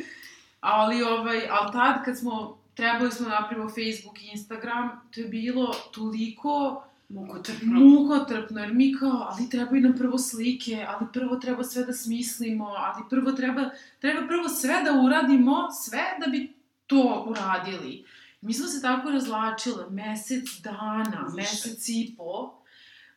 Ali, 0.60 1.02
ovaj, 1.02 1.48
ali 1.50 1.72
tad 1.72 2.04
kad 2.04 2.18
smo, 2.18 2.58
trebali 2.74 3.12
smo 3.12 3.28
napravimo 3.28 3.68
Facebook 3.68 4.22
i 4.22 4.30
Instagram, 4.32 4.90
to 5.14 5.20
je 5.20 5.28
bilo 5.28 5.74
toliko 5.92 6.84
Mukotrpno. 7.08 7.80
mukotrpno, 7.80 8.60
jer 8.60 8.74
mi 8.74 8.94
kao, 8.94 9.28
ali 9.30 9.50
trebaju 9.50 9.82
nam 9.82 9.96
prvo 9.96 10.18
slike, 10.18 10.86
ali 10.88 11.06
prvo 11.12 11.36
treba 11.36 11.64
sve 11.64 11.84
da 11.84 11.92
smislimo, 11.92 12.64
ali 12.64 13.04
prvo 13.10 13.32
treba, 13.32 13.70
treba 14.00 14.26
prvo 14.26 14.48
sve 14.48 14.82
da 14.84 15.00
uradimo, 15.00 15.70
sve 15.70 16.02
da 16.24 16.30
bi 16.30 16.52
to 16.86 17.24
uradili. 17.28 18.04
Mi 18.40 18.54
smo 18.54 18.66
se 18.66 18.82
tako 18.82 19.10
razlačile 19.10 19.90
mesec 19.90 20.44
dana, 20.62 21.26
Više. 21.26 21.36
mesec 21.36 21.88
i 21.88 22.14
po, 22.16 22.54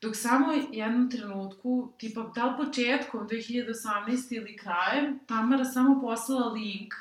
dok 0.01 0.15
samo 0.15 0.53
jednom 0.72 1.12
trenutku, 1.12 1.91
tipa 1.98 2.32
da 2.36 2.46
li 2.46 2.65
početkom 2.65 3.27
2018. 3.27 4.36
ili 4.36 4.58
krajem, 4.58 5.20
Tamara 5.27 5.65
samo 5.65 6.01
poslala 6.01 6.51
link 6.51 6.94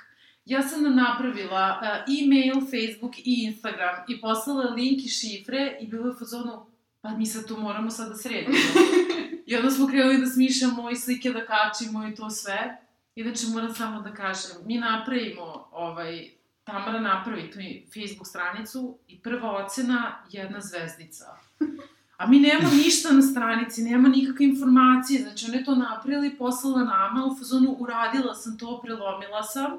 Ja 0.47 0.63
sam 0.63 0.83
nam 0.83 0.97
napravila 0.97 1.81
uh, 1.83 2.15
e-mail, 2.19 2.55
Facebook 2.61 3.19
i 3.19 3.45
Instagram 3.45 3.95
i 4.09 4.21
poslala 4.21 4.71
link 4.71 5.05
i 5.05 5.09
šifre 5.09 5.79
i 5.81 5.87
bilo 5.87 6.09
je 6.09 6.15
fazonu, 6.19 6.67
pa 7.11 7.17
mi 7.17 7.27
sad 7.27 7.47
to 7.47 7.57
moramo 7.57 7.91
sad 7.91 8.09
da 8.09 8.15
sredimo. 8.15 8.59
I 9.47 9.57
onda 9.57 9.71
smo 9.71 9.87
krenuli 9.87 10.19
da 10.19 10.27
smišljamo 10.27 10.91
i 10.91 10.97
slike 10.97 11.31
da 11.31 11.47
kačimo 11.47 12.09
i 12.09 12.15
to 12.15 12.31
sve. 12.31 12.77
Inače, 13.15 13.47
moram 13.47 13.75
samo 13.75 14.01
da 14.01 14.15
kažem, 14.15 14.51
mi 14.65 14.79
napravimo, 14.79 15.69
ovaj, 15.73 16.37
Tamara 16.65 17.01
napravi 17.01 17.51
tu 17.51 17.59
Facebook 17.95 18.27
stranicu 18.27 18.99
i 19.09 19.19
prva 19.19 19.65
ocena 19.65 20.25
jedna 20.31 20.61
zvezdica. 20.61 21.25
A 22.17 22.27
mi 22.27 22.41
nemamo 22.41 22.75
ništa 22.75 23.13
na 23.13 23.23
stranici, 23.23 23.83
nema 23.83 24.09
nikakve 24.09 24.47
informacije, 24.47 25.23
znači 25.23 25.47
ona 25.47 25.55
je 25.57 25.65
to 25.65 25.75
napravila 25.75 26.27
i 26.27 26.37
poslala 26.37 26.85
nama, 26.85 27.27
u 27.27 27.39
fazonu 27.39 27.77
uradila 27.79 28.35
sam 28.35 28.59
to, 28.59 28.81
prelomila 28.83 29.43
sam, 29.43 29.79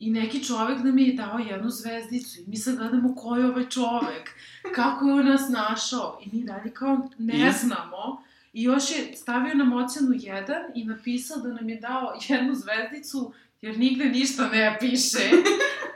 I 0.00 0.10
neki 0.10 0.44
čovek 0.44 0.84
nam 0.84 0.98
je 0.98 1.12
dao 1.12 1.38
jednu 1.38 1.70
zvezdicu 1.70 2.40
i 2.40 2.44
mi 2.46 2.56
sad 2.56 2.76
gledamo 2.76 3.14
ko 3.14 3.36
je 3.36 3.46
ovaj 3.46 3.68
čovek, 3.68 4.30
kako 4.74 5.06
je 5.08 5.14
on 5.14 5.26
nas 5.26 5.48
našao 5.48 6.20
i 6.24 6.36
mi 6.36 6.44
dalje 6.44 6.74
kao 6.74 7.08
ne 7.18 7.48
I? 7.48 7.52
znamo. 7.60 8.22
I 8.52 8.62
još 8.62 8.90
je 8.90 9.16
stavio 9.16 9.54
nam 9.54 9.72
ocenu 9.72 10.08
1 10.08 10.44
i 10.74 10.84
napisao 10.84 11.38
da 11.38 11.48
nam 11.48 11.68
je 11.68 11.76
dao 11.76 12.18
jednu 12.28 12.54
zvezdicu 12.54 13.32
jer 13.62 13.78
nigde 13.78 14.04
ništa 14.04 14.48
ne 14.48 14.76
piše. 14.80 15.30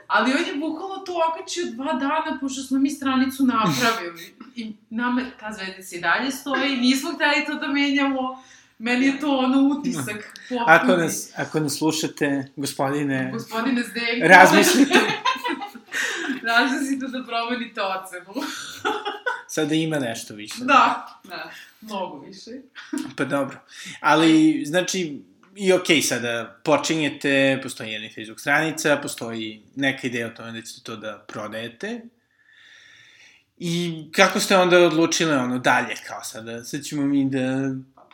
Ali 0.07 0.31
on 0.31 0.47
je 0.47 0.55
bukvalno 0.55 0.97
to 0.97 1.13
okačio 1.29 1.65
dva 1.71 1.93
dana 1.93 2.37
pošto 2.41 2.63
smo 2.63 2.79
mi 2.79 2.89
stranicu 2.89 3.45
napravili. 3.45 4.35
I 4.55 4.73
nama 4.89 5.21
ta 5.39 5.51
zvezdica 5.51 5.95
i 5.95 6.01
dalje 6.01 6.31
stoji, 6.31 6.77
nismo 6.77 7.11
hteli 7.11 7.45
to 7.45 7.53
da 7.53 7.67
menjamo. 7.67 8.43
Meni 8.83 9.05
je 9.05 9.19
to 9.19 9.37
ono 9.37 9.61
utisak. 9.61 10.33
Ako 10.67 10.87
nas, 10.97 11.31
ako 11.35 11.59
nas 11.59 11.77
slušate, 11.77 12.47
gospodine, 12.55 13.29
Gospodine 13.33 13.83
Zdenko. 13.83 14.27
razmislite. 14.27 14.99
Razmislite 16.49 17.05
da 17.07 17.23
promenite 17.23 17.81
ocenu. 17.81 18.47
Sada 19.47 19.75
ima 19.75 19.99
nešto 19.99 20.33
više. 20.33 20.55
Da, 20.59 21.07
Da. 21.23 21.51
mnogo 21.81 22.19
više. 22.19 22.51
Pa 23.17 23.25
dobro. 23.25 23.57
Ali, 23.99 24.63
znači, 24.65 25.21
i 25.55 25.73
okej, 25.73 26.01
sada 26.01 26.59
počinjete, 26.63 27.59
postoji 27.63 27.91
jedna 27.91 28.09
Facebook 28.15 28.39
stranica, 28.39 28.97
postoji 28.97 29.63
neka 29.75 30.07
ideja 30.07 30.27
o 30.27 30.35
tome 30.37 30.51
da 30.51 30.61
ćete 30.61 30.83
to 30.83 30.95
da 30.95 31.25
prodajete. 31.27 32.01
I 33.57 34.03
kako 34.11 34.39
ste 34.39 34.57
onda 34.57 34.77
odlučile 34.79 35.37
ono 35.37 35.59
dalje, 35.59 35.95
kao 36.07 36.23
sada, 36.23 36.63
sad 36.63 36.81
ćemo 36.83 37.05
mi 37.05 37.29
da... 37.29 37.71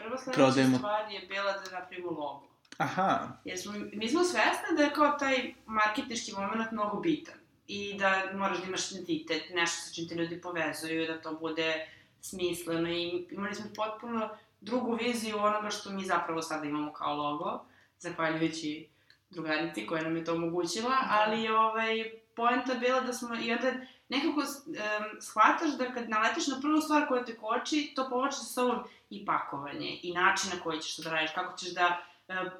Prva 0.09 0.21
sledeća 0.21 0.43
Prodajemo. 0.43 0.77
stvar 0.77 1.11
je 1.11 1.19
bila 1.19 1.51
da 1.51 1.79
napravimo 1.79 2.11
logo. 2.11 2.47
Aha, 2.77 3.27
Jer 3.45 3.59
smo, 3.59 3.73
mi 3.93 4.09
smo 4.09 4.23
svesne 4.23 4.69
da 4.77 4.83
je 4.83 4.93
kao 4.93 5.17
taj 5.19 5.53
marketički 5.65 6.31
moment 6.31 6.71
mnogo 6.71 6.99
bitan. 6.99 7.35
I 7.67 7.97
da 7.99 8.23
moraš 8.33 8.57
da 8.57 8.67
imaš 8.67 8.91
identitet, 8.91 9.43
nešto 9.53 9.81
sa 9.81 9.93
čim 9.93 10.07
te 10.07 10.15
ljudi 10.15 10.41
povezuju, 10.41 11.07
da 11.07 11.21
to 11.21 11.33
bude 11.35 11.87
smisleno. 12.21 12.89
I 12.89 13.27
imali 13.31 13.55
smo 13.55 13.65
potpuno 13.75 14.29
drugu 14.61 14.95
viziju 14.95 15.37
onoga 15.37 15.69
što 15.69 15.89
mi 15.89 16.05
zapravo 16.05 16.41
sada 16.41 16.65
imamo 16.65 16.93
kao 16.93 17.15
logo, 17.15 17.65
zahvaljujući 17.99 18.89
drugarici 19.29 19.85
koja 19.87 20.03
nam 20.03 20.15
je 20.17 20.25
to 20.25 20.33
omogućila, 20.33 20.95
ali 21.09 21.49
ovaj, 21.49 22.11
poenta 22.35 22.73
bila 22.73 23.01
da 23.01 23.13
smo, 23.13 23.35
i 23.35 23.51
onda 23.51 23.71
nekako 24.09 24.39
um, 24.39 25.21
shvataš 25.21 25.77
da 25.77 25.93
kad 25.93 26.09
naletiš 26.09 26.47
na 26.47 26.61
prvu 26.61 26.81
stvar 26.81 27.07
koja 27.07 27.25
te 27.25 27.37
koči, 27.37 27.91
to 27.95 28.09
povlači 28.09 28.37
sa 28.37 28.43
sobom 28.45 28.83
i 29.09 29.25
pakovanje, 29.25 29.99
i 30.03 30.13
način 30.13 30.51
na 30.55 30.63
koji 30.63 30.79
ćeš 30.79 30.95
to 30.95 31.01
da 31.01 31.09
radiš, 31.09 31.31
kako 31.35 31.57
ćeš 31.57 31.73
da 31.73 32.01
uh, 32.27 32.51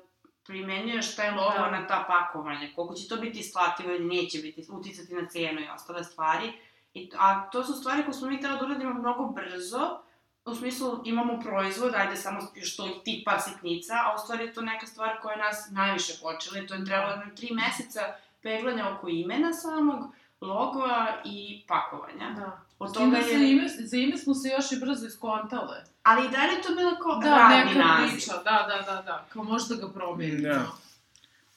primenjuješ 0.46 1.16
taj 1.16 1.32
logo 1.32 1.58
Da. 1.58 1.72
na 1.72 1.88
ta 1.88 2.06
pakovanja, 2.08 2.70
koliko 2.76 2.94
će 2.96 3.08
to 3.08 3.16
biti 3.16 3.40
isplativo 3.40 3.92
ili 3.92 4.16
neće 4.16 4.40
biti, 4.40 4.66
uticati 4.70 5.14
na 5.14 5.28
cenu 5.28 5.62
i 5.62 5.70
ostale 5.76 6.04
stvari. 6.04 6.54
I, 6.94 7.10
a 7.18 7.50
to 7.50 7.64
su 7.64 7.74
stvari 7.74 8.04
koje 8.04 8.14
smo 8.14 8.28
mi 8.28 8.42
treba 8.42 8.56
da 8.58 8.66
uradimo 8.66 8.94
mnogo 8.94 9.26
brzo, 9.26 10.00
u 10.46 10.56
smislu 10.56 11.02
imamo 11.06 11.40
proizvod, 11.40 11.94
ajde 11.96 12.16
samo 12.16 12.40
još 12.56 12.76
to 12.76 13.02
i 13.06 13.24
par 13.24 13.42
sitnica, 13.42 13.94
a 13.94 14.16
u 14.16 14.18
stvari 14.18 14.44
je 14.44 14.54
to 14.54 14.62
neka 14.62 14.88
stvar 14.88 15.22
koja 15.22 15.38
nas 15.38 15.68
najviše 15.72 16.14
počela 16.22 16.60
i 16.60 16.68
to 16.68 16.74
je 16.74 16.86
trebalo 16.86 17.16
nam 17.16 17.36
tri 17.36 17.50
meseca 17.52 18.02
peglanja 18.42 18.96
oko 18.96 19.10
imena 19.10 19.54
samog, 19.54 20.14
logoa 20.42 21.08
i 21.26 21.64
pakovanja. 21.68 22.30
Da. 22.32 22.62
Od 22.80 22.94
toga 22.94 23.06
da 23.08 23.22
za 23.24 23.30
je... 23.30 23.52
ime, 23.52 23.68
za 23.70 23.98
ime 23.98 24.18
smo 24.18 24.34
se 24.34 24.50
još 24.50 24.72
i 24.72 24.80
brzo 24.80 25.06
iskontale. 25.08 25.84
Ali 26.04 26.26
i 26.26 26.30
dalje 26.30 26.52
je 26.52 26.62
to 26.62 26.76
bilo 26.76 26.92
kao 26.98 27.16
Da, 27.16 27.30
radni 27.30 27.74
neka 27.74 27.88
naziv. 27.88 28.12
priča, 28.12 28.34
da, 28.34 28.42
da, 28.70 28.94
da, 28.96 29.02
da, 29.02 29.26
kao 29.30 29.44
možda 29.44 29.76
ga 29.76 29.90
promenimo. 29.90 30.54
Da. 30.54 30.66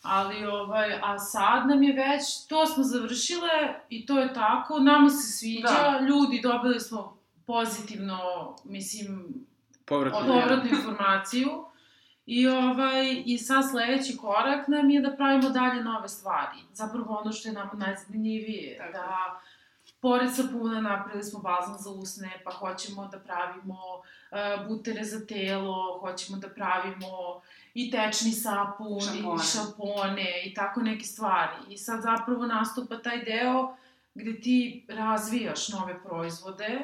Ali, 0.02 0.46
ovaj, 0.46 1.00
a 1.02 1.18
sad 1.18 1.68
nam 1.68 1.82
je 1.82 1.92
već, 1.94 2.22
to 2.48 2.66
smo 2.66 2.84
završile 2.84 3.48
i 3.88 4.06
to 4.06 4.18
je 4.18 4.34
tako, 4.34 4.78
nama 4.78 5.10
se 5.10 5.32
sviđa, 5.32 5.68
Da. 5.92 6.00
ljudi 6.00 6.40
dobili 6.42 6.80
smo 6.80 7.16
pozitivno, 7.46 8.18
mislim, 8.64 9.34
povratno. 9.84 10.18
Od- 10.18 10.26
povratnu 10.26 10.70
informaciju. 10.70 11.64
I, 12.26 12.48
ovaj, 12.48 13.22
I 13.26 13.38
sad 13.38 13.70
sledeći 13.70 14.16
korak 14.16 14.68
nam 14.68 14.90
je 14.90 15.00
da 15.00 15.16
pravimo 15.16 15.50
dalje 15.50 15.84
nove 15.84 16.08
stvari. 16.08 16.58
Zapravo 16.72 17.18
ono 17.22 17.32
što 17.32 17.48
je 17.48 17.52
nama 17.52 17.72
najzanimljivije. 17.74 18.78
Tako. 18.78 18.92
Da, 18.92 19.40
pored 20.00 20.34
sapuna 20.34 20.80
napravili 20.80 21.24
smo 21.24 21.40
balzam 21.40 21.76
za 21.78 21.90
usne, 21.90 22.40
pa 22.44 22.50
hoćemo 22.50 23.08
da 23.08 23.18
pravimo 23.18 23.78
uh, 23.94 24.68
butere 24.68 25.04
za 25.04 25.26
telo, 25.26 25.98
hoćemo 26.00 26.38
da 26.38 26.48
pravimo 26.48 27.40
i 27.74 27.90
tečni 27.90 28.32
sapun, 28.32 29.00
Šampone. 29.00 29.42
i 29.42 29.46
šampone, 29.46 30.42
i 30.44 30.54
tako 30.54 30.80
neke 30.80 31.04
stvari. 31.04 31.56
I 31.68 31.78
sad 31.78 32.02
zapravo 32.02 32.46
nastupa 32.46 32.98
taj 32.98 33.24
deo 33.24 33.76
gde 34.14 34.40
ti 34.40 34.86
razvijaš 34.88 35.68
nove 35.68 36.02
proizvode 36.04 36.78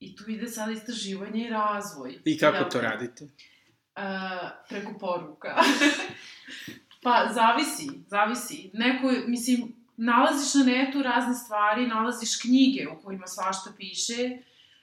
i 0.00 0.16
tu 0.16 0.30
ide 0.30 0.46
sad 0.48 0.70
istraživanje 0.70 1.46
i 1.46 1.50
razvoj. 1.50 2.18
I 2.24 2.38
kako 2.38 2.56
Jel 2.56 2.64
to 2.64 2.78
te? 2.78 2.80
radite? 2.80 3.24
Uh, 3.24 3.30
preko 4.68 4.92
poruka. 5.00 5.56
pa, 7.04 7.28
zavisi, 7.32 7.88
zavisi. 8.06 8.70
Neko, 8.74 9.12
mislim, 9.26 9.74
nalaziš 9.96 10.54
na 10.54 10.64
netu 10.64 11.02
razne 11.02 11.34
stvari, 11.34 11.86
nalaziš 11.86 12.40
knjige 12.40 12.88
u 12.88 13.02
kojima 13.04 13.26
svašta 13.26 13.70
piše 13.76 14.38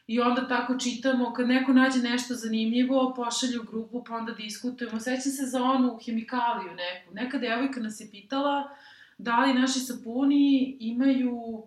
i 0.08 0.20
onda 0.20 0.48
tako 0.48 0.78
čitamo, 0.80 1.34
kad 1.34 1.48
neko 1.48 1.74
nađe 1.74 2.00
nešto 2.00 2.34
zanimljivo, 2.34 3.14
pošalje 3.16 3.60
u 3.60 3.64
grupu, 3.64 4.04
pa 4.04 4.16
onda 4.16 4.32
diskutujemo. 4.32 5.00
Sećam 5.00 5.32
se 5.32 5.46
za 5.46 5.64
onu 5.64 6.00
hemikaliju 6.06 6.72
neku. 6.76 7.14
Neka 7.14 7.38
devojka 7.38 7.80
nas 7.80 8.02
je 8.02 8.10
pitala 8.12 8.70
da 9.18 9.40
li 9.40 9.54
naši 9.54 9.80
sapuni 9.80 10.78
imaju 10.80 11.64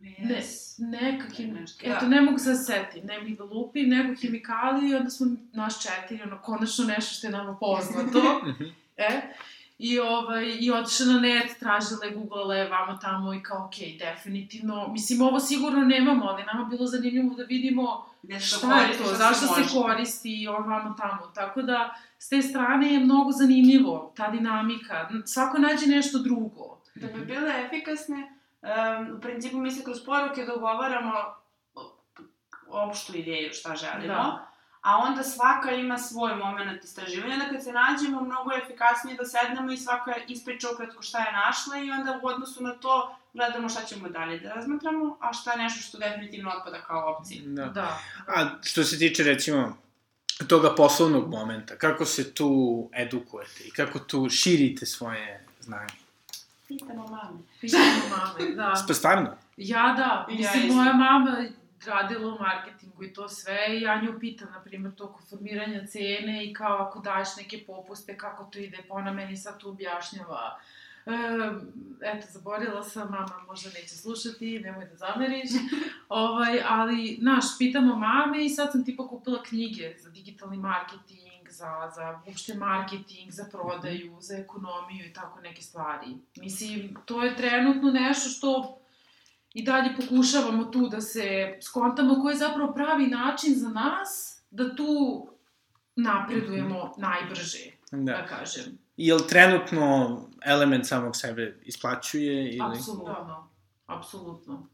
Ne, 0.00 0.42
neka 0.78 1.26
hem... 1.36 1.52
Nešto, 1.52 1.86
Eto, 1.86 2.00
da. 2.00 2.08
ne 2.08 2.20
mogu 2.20 2.38
sad 2.38 2.66
setim, 2.66 3.06
ne 3.06 3.22
mi 3.22 3.36
da 3.36 3.44
lupim, 3.44 3.88
neku 3.88 4.20
hemikaliju 4.20 4.88
i 4.88 4.94
onda 4.94 5.10
smo 5.10 5.26
naš 5.52 5.82
četiri, 5.82 6.22
ono, 6.22 6.42
konačno 6.42 6.84
nešto 6.84 7.14
što 7.14 7.26
je 7.26 7.30
nama 7.30 7.56
poznato. 7.60 8.22
E, 9.00 9.20
I, 9.78 9.98
ovaj, 9.98 10.56
i 10.60 10.70
otišla 10.70 11.06
na 11.06 11.20
net, 11.20 11.58
tražila 11.60 12.04
je, 12.04 12.10
googlala 12.10 12.54
je 12.54 12.68
vamo 12.68 12.96
tamo 12.96 13.34
i 13.34 13.42
kao, 13.42 13.64
ok, 13.66 13.98
definitivno, 13.98 14.88
mislim, 14.88 15.22
ovo 15.22 15.40
sigurno 15.40 15.80
nemamo, 15.84 16.24
ali 16.24 16.44
nama 16.44 16.64
bilo 16.64 16.86
zanimljivo 16.86 17.34
da 17.34 17.42
vidimo 17.44 18.04
Nešto 18.22 18.56
šta 18.56 18.80
je 18.80 18.98
to, 18.98 19.04
što 19.04 19.14
zašto 19.14 19.46
se 19.46 19.60
može. 19.60 19.74
koristi 19.74 20.42
i 20.42 20.48
ovo 20.48 20.58
vamo 20.58 20.94
tamo. 20.98 21.32
Tako 21.34 21.62
da, 21.62 21.94
s 22.18 22.28
te 22.28 22.42
strane 22.42 22.92
je 22.92 23.00
mnogo 23.00 23.32
zanimljivo, 23.32 24.12
ta 24.16 24.30
dinamika. 24.30 25.08
Svako 25.26 25.58
nađe 25.58 25.86
nešto 25.86 26.18
drugo. 26.18 26.80
Da 26.94 27.06
bi 27.06 27.24
bile 27.24 27.64
efikasne, 27.66 28.37
um, 28.62 29.16
u 29.16 29.20
principu 29.20 29.56
mi 29.56 29.70
se 29.70 29.84
kroz 29.84 30.04
poruke 30.04 30.44
dogovaramo 30.44 31.12
opštu 32.68 33.16
ideju 33.16 33.52
šta 33.52 33.76
želimo, 33.76 34.14
Da. 34.14 34.48
a 34.80 34.96
onda 34.96 35.22
svaka 35.22 35.70
ima 35.70 35.98
svoj 35.98 36.34
moment 36.36 36.84
istraživanja, 36.84 37.36
da 37.36 37.48
kad 37.48 37.64
se 37.64 37.72
nađemo, 37.72 38.20
mnogo 38.20 38.50
je 38.52 38.62
efikasnije 38.62 39.16
da 39.16 39.24
sednemo 39.24 39.72
i 39.72 39.76
svaka 39.76 40.12
ispriča 40.28 40.68
ukratko 40.74 41.02
šta 41.02 41.18
je 41.18 41.32
našla 41.32 41.76
i 41.78 41.90
onda 41.90 42.20
u 42.22 42.26
odnosu 42.26 42.62
na 42.62 42.74
to 42.74 43.16
gledamo 43.34 43.68
šta 43.68 43.84
ćemo 43.84 44.08
dalje 44.08 44.38
da 44.38 44.52
razmatramo, 44.54 45.18
a 45.20 45.32
šta 45.32 45.52
je 45.52 45.58
nešto 45.58 45.80
što 45.80 45.98
definitivno 45.98 46.50
otpada 46.50 46.80
kao 46.82 47.16
opcija. 47.16 47.42
Da. 47.46 47.64
Da. 47.64 47.98
A 48.26 48.48
što 48.62 48.84
se 48.84 48.98
tiče, 48.98 49.22
recimo, 49.22 49.76
toga 50.48 50.74
poslovnog 50.74 51.28
momenta, 51.30 51.76
kako 51.78 52.04
se 52.04 52.34
tu 52.34 52.50
edukujete 52.92 53.64
i 53.64 53.70
kako 53.70 53.98
tu 53.98 54.28
širite 54.30 54.86
svoje 54.86 55.46
znanje? 55.60 55.94
Pitamo 56.68 57.06
mame. 57.06 57.38
Pitamo 57.60 57.84
mame, 58.10 58.54
da. 58.54 58.84
Pa 58.88 58.94
stvarno? 58.94 59.30
Ja 59.56 59.94
da, 59.96 60.26
Ja 60.28 60.36
mislim, 60.36 60.62
isto. 60.62 60.76
moja 60.76 60.92
mama 60.92 61.36
radila 61.86 62.34
u 62.34 62.38
marketingu 62.38 63.04
i 63.04 63.12
to 63.12 63.28
sve 63.28 63.66
i 63.68 63.80
ja 63.82 64.02
nju 64.02 64.18
pitam, 64.20 64.48
na 64.50 64.60
primjer, 64.60 64.94
toko 64.94 65.20
formiranja 65.30 65.86
cene 65.86 66.44
i 66.44 66.52
kao 66.52 66.76
ako 66.76 67.00
daješ 67.00 67.28
neke 67.36 67.64
popuste, 67.66 68.16
kako 68.16 68.44
to 68.44 68.58
ide, 68.58 68.78
pa 68.88 68.94
ona 68.94 69.12
meni 69.12 69.36
sad 69.36 69.58
tu 69.58 69.68
objašnjava. 69.68 70.58
Eto, 72.02 72.26
zaborila 72.30 72.82
sam, 72.82 73.10
mama 73.10 73.42
možda 73.46 73.70
neće 73.70 73.96
slušati, 73.96 74.60
nemoj 74.60 74.84
da 74.84 74.96
zameriš. 74.96 75.50
ovaj, 76.08 76.62
ali, 76.68 77.16
znaš, 77.20 77.44
pitamo 77.58 77.96
mame 77.96 78.44
i 78.44 78.48
sad 78.48 78.72
sam 78.72 78.84
tipa 78.84 79.08
kupila 79.08 79.42
knjige 79.42 79.94
za 79.98 80.10
digitalni 80.10 80.56
marketing, 80.56 81.27
za, 81.58 81.90
za 81.96 82.20
uopšte 82.26 82.54
marketing, 82.54 83.30
za 83.30 83.44
prodaju, 83.52 84.16
za 84.20 84.36
ekonomiju 84.36 85.06
i 85.06 85.12
tako 85.12 85.40
neke 85.40 85.62
stvari. 85.62 86.06
Mislim, 86.36 86.96
to 87.04 87.22
je 87.24 87.36
trenutno 87.36 87.90
nešto 87.90 88.28
što 88.28 88.78
i 89.54 89.64
dalje 89.64 89.96
pokušavamo 89.96 90.64
tu 90.64 90.88
da 90.88 91.00
se 91.00 91.58
skontamo 91.62 92.22
koji 92.22 92.32
je 92.32 92.38
zapravo 92.38 92.72
pravi 92.72 93.06
način 93.06 93.54
za 93.54 93.68
nas 93.68 94.42
da 94.50 94.76
tu 94.76 95.26
napredujemo 95.96 96.94
najbrže, 96.98 97.70
da, 97.92 98.12
Da. 98.12 98.26
kažem. 98.26 98.78
Jel 98.96 99.18
trenutno 99.28 100.18
element 100.44 100.86
samog 100.86 101.16
sebe 101.16 101.60
isplaćuje 101.64 102.56
ili... 102.56 102.78
Apsolutno, 102.78 103.48
apsolutno. 103.86 104.66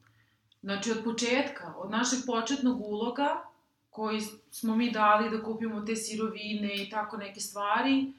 Znači, 0.62 0.90
od 0.90 1.04
početka, 1.04 1.74
od 1.76 1.90
našeg 1.90 2.18
početnog 2.26 2.80
uloga, 2.80 3.43
koji 3.94 4.20
smo 4.50 4.76
mi 4.76 4.90
dali 4.90 5.30
da 5.30 5.44
kupimo 5.44 5.80
te 5.80 5.96
sirovine 5.96 6.74
i 6.76 6.90
tako 6.90 7.16
neke 7.16 7.40
stvari, 7.40 8.12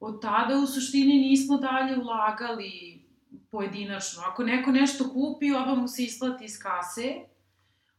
od 0.00 0.22
tada 0.22 0.56
u 0.56 0.66
suštini 0.66 1.18
nismo 1.18 1.56
dalje 1.56 1.98
ulagali 1.98 3.02
pojedinačno. 3.50 4.22
Ako 4.26 4.42
neko 4.42 4.70
nešto 4.70 5.10
kupi, 5.10 5.52
ova 5.52 5.74
mu 5.74 5.88
se 5.88 6.02
isplati 6.02 6.44
iz 6.44 6.58
kase, 6.58 7.14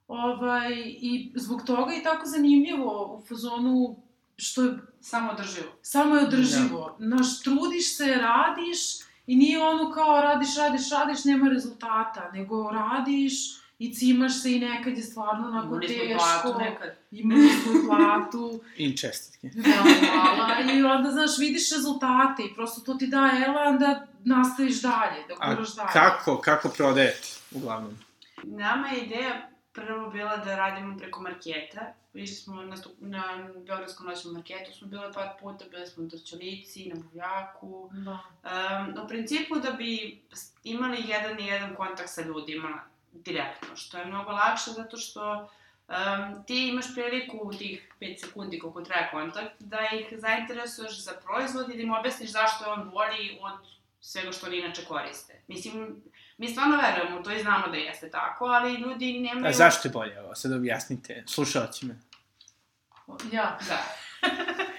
ovaj, 0.07 0.71
i 0.85 1.31
zbog 1.35 1.61
toga 1.65 1.91
je 1.91 2.03
tako 2.03 2.25
zanimljivo 2.25 3.17
u 3.17 3.25
fazonu 3.27 3.95
što 4.35 4.63
je 4.63 4.77
Samo 5.01 5.33
drživo. 5.33 5.67
Samo 5.81 6.15
je 6.15 6.25
održivo. 6.27 6.95
Naš, 6.99 7.43
trudiš 7.43 7.97
se, 7.97 8.05
radiš 8.05 8.79
i 9.27 9.35
nije 9.35 9.63
ono 9.63 9.91
kao 9.91 10.21
radiš, 10.21 10.57
radiš, 10.57 10.89
radiš, 10.89 11.25
nema 11.25 11.49
rezultata, 11.49 12.31
nego 12.33 12.71
radiš 12.71 13.33
i 13.79 13.93
cimaš 13.93 14.41
se 14.41 14.51
i 14.51 14.59
nekad 14.59 14.97
je 14.97 15.03
stvarno 15.03 15.47
onako 15.47 15.67
Imali 15.67 15.87
smo 15.87 15.97
teško. 15.97 16.17
platu 16.17 16.59
nekad. 16.59 16.95
Imali 17.11 17.49
smo 17.49 17.71
i 17.71 17.87
platu. 17.87 18.61
I 18.77 18.97
čestitke. 18.97 19.47
Da, 19.47 19.71
hvala. 20.13 20.71
I 20.73 20.83
onda, 20.83 21.11
znaš, 21.11 21.37
vidiš 21.39 21.71
rezultate 21.71 22.43
i 22.43 22.55
prosto 22.55 22.81
to 22.81 22.93
ti 22.93 23.07
da 23.07 23.31
elan 23.47 23.79
da 23.79 24.07
nastaviš 24.25 24.81
dalje, 24.81 25.23
da 25.27 25.33
A 25.39 25.53
guraš 25.53 25.75
dalje. 25.75 25.89
kako, 25.93 26.37
kako 26.37 26.69
prodajete, 26.69 27.27
uglavnom? 27.51 27.97
Nama 28.43 28.87
je 28.87 29.01
ideja 29.01 29.49
prvo 29.73 30.09
bila 30.09 30.37
da 30.37 30.55
radimo 30.55 30.97
preko 30.97 31.21
marketa. 31.21 31.93
Išli 32.13 32.35
smo 32.35 32.61
na, 32.63 32.77
stup, 32.77 32.91
na 32.99 33.23
Beogradskom 33.67 34.07
noćnom 34.07 34.33
marketu, 34.33 34.71
smo 34.77 34.87
bile 34.87 35.13
par 35.13 35.29
puta, 35.41 35.65
bili 35.71 35.87
smo 35.87 36.03
u 36.03 36.07
Drčolici, 36.07 36.91
na 36.93 37.01
Buvljaku. 37.01 37.89
Da. 37.91 38.19
Um, 38.91 39.03
u 39.05 39.07
principu 39.07 39.55
da 39.55 39.71
bi 39.71 40.21
imali 40.63 41.03
jedan 41.07 41.39
i 41.39 41.45
jedan 41.45 41.75
kontakt 41.75 42.09
sa 42.09 42.21
ljudima 42.21 42.81
direktno, 43.11 43.75
što 43.75 43.97
je 43.97 44.05
mnogo 44.05 44.31
lakše 44.31 44.71
zato 44.71 44.97
što 44.97 45.49
um, 45.87 46.43
ti 46.47 46.67
imaš 46.67 46.85
priliku 46.93 47.39
u 47.43 47.53
tih 47.53 47.93
5 48.01 48.19
sekundi 48.19 48.59
koliko 48.59 48.81
traje 48.81 49.09
kontakt 49.11 49.53
da 49.59 49.79
ih 49.93 50.19
zainteresuješ 50.19 51.03
za 51.03 51.11
proizvod 51.23 51.69
i 51.69 51.75
da 51.75 51.81
im 51.83 51.93
objasniš 51.93 52.31
zašto 52.31 52.65
je 52.65 52.71
on 52.71 52.89
bolji 52.89 53.37
od 53.41 53.53
svega 54.01 54.31
što 54.31 54.45
oni 54.47 54.57
inače 54.57 54.85
koriste. 54.85 55.41
Mislim, 55.47 56.03
mi 56.37 56.47
stvarno 56.47 56.77
verujemo 56.77 57.21
to 57.21 57.31
i 57.31 57.41
znamo 57.41 57.67
da 57.67 57.77
jeste 57.77 58.09
tako, 58.09 58.45
ali 58.45 58.73
ljudi 58.73 59.19
nemaju... 59.19 59.47
A 59.47 59.53
zašto 59.53 59.87
je 59.87 59.91
bolje 59.91 60.21
ovo? 60.21 60.35
Sad 60.35 60.51
objasnite 60.51 61.23
slušalcima. 61.27 61.93
Ja, 63.31 63.59
Da. 63.67 63.83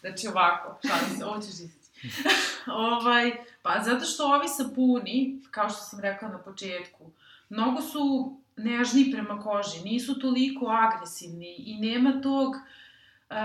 Znači 0.00 0.28
ovako, 0.28 0.78
šalim 0.88 1.18
se, 1.18 1.24
ovo 1.24 1.40
ćeš 1.40 1.48
izaći. 1.48 1.90
ovaj, 2.90 3.32
pa 3.62 3.82
zato 3.84 4.04
što 4.04 4.26
ovi 4.26 4.48
sapuni, 4.48 5.42
kao 5.50 5.68
što 5.68 5.78
sam 5.78 6.00
rekla 6.00 6.28
na 6.28 6.38
početku, 6.38 7.10
mnogo 7.50 7.80
su 7.82 8.36
nežni 8.56 9.10
prema 9.12 9.40
koži, 9.40 9.84
nisu 9.84 10.18
toliko 10.18 10.66
agresivni 10.66 11.54
i 11.58 11.78
nema 11.80 12.20
tog... 12.20 12.54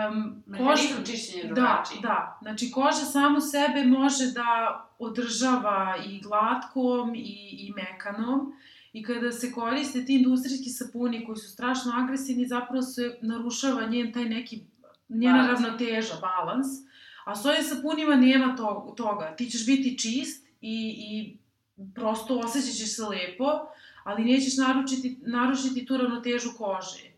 Um, 0.09 0.43
Mehanizam 0.45 1.05
čišćenja 1.05 1.43
Da, 1.43 1.53
drugačiji. 1.53 1.99
da. 2.01 2.39
Znači, 2.41 2.71
koža 2.71 2.91
samo 3.05 3.41
sebe 3.41 3.83
može 3.83 4.25
da 4.31 4.81
održava 4.99 5.95
i 6.07 6.21
glatkom 6.21 7.15
i, 7.15 7.19
i 7.59 7.73
mekanom. 7.75 8.53
I 8.93 9.03
kada 9.03 9.31
se 9.31 9.51
koriste 9.51 10.05
ti 10.05 10.15
industrijski 10.15 10.69
sapuni 10.69 11.25
koji 11.25 11.35
su 11.35 11.49
strašno 11.51 11.91
agresivni, 11.95 12.45
zapravo 12.47 12.81
se 12.81 13.17
narušava 13.21 13.85
njen 13.87 14.13
taj 14.13 14.25
neki, 14.25 14.63
njena 15.09 15.37
Balans. 15.37 15.61
ravnoteža, 15.61 16.13
balans. 16.21 16.67
A 17.25 17.35
s 17.35 17.45
ovim 17.45 17.63
sapunima 17.63 18.15
nema 18.15 18.55
to, 18.55 18.93
toga. 18.97 19.35
Ti 19.37 19.49
ćeš 19.49 19.65
biti 19.65 19.97
čist 19.99 20.47
i, 20.61 20.95
i 20.99 21.37
prosto 21.95 22.39
osjećat 22.39 22.71
ćeš 22.73 22.95
se 22.95 23.03
lepo, 23.03 23.45
ali 24.05 24.25
nećeš 24.25 24.57
naručiti, 24.57 25.17
narušiti 25.21 25.85
tu 25.85 25.97
ravnotežu 25.97 26.49
kože. 26.57 27.11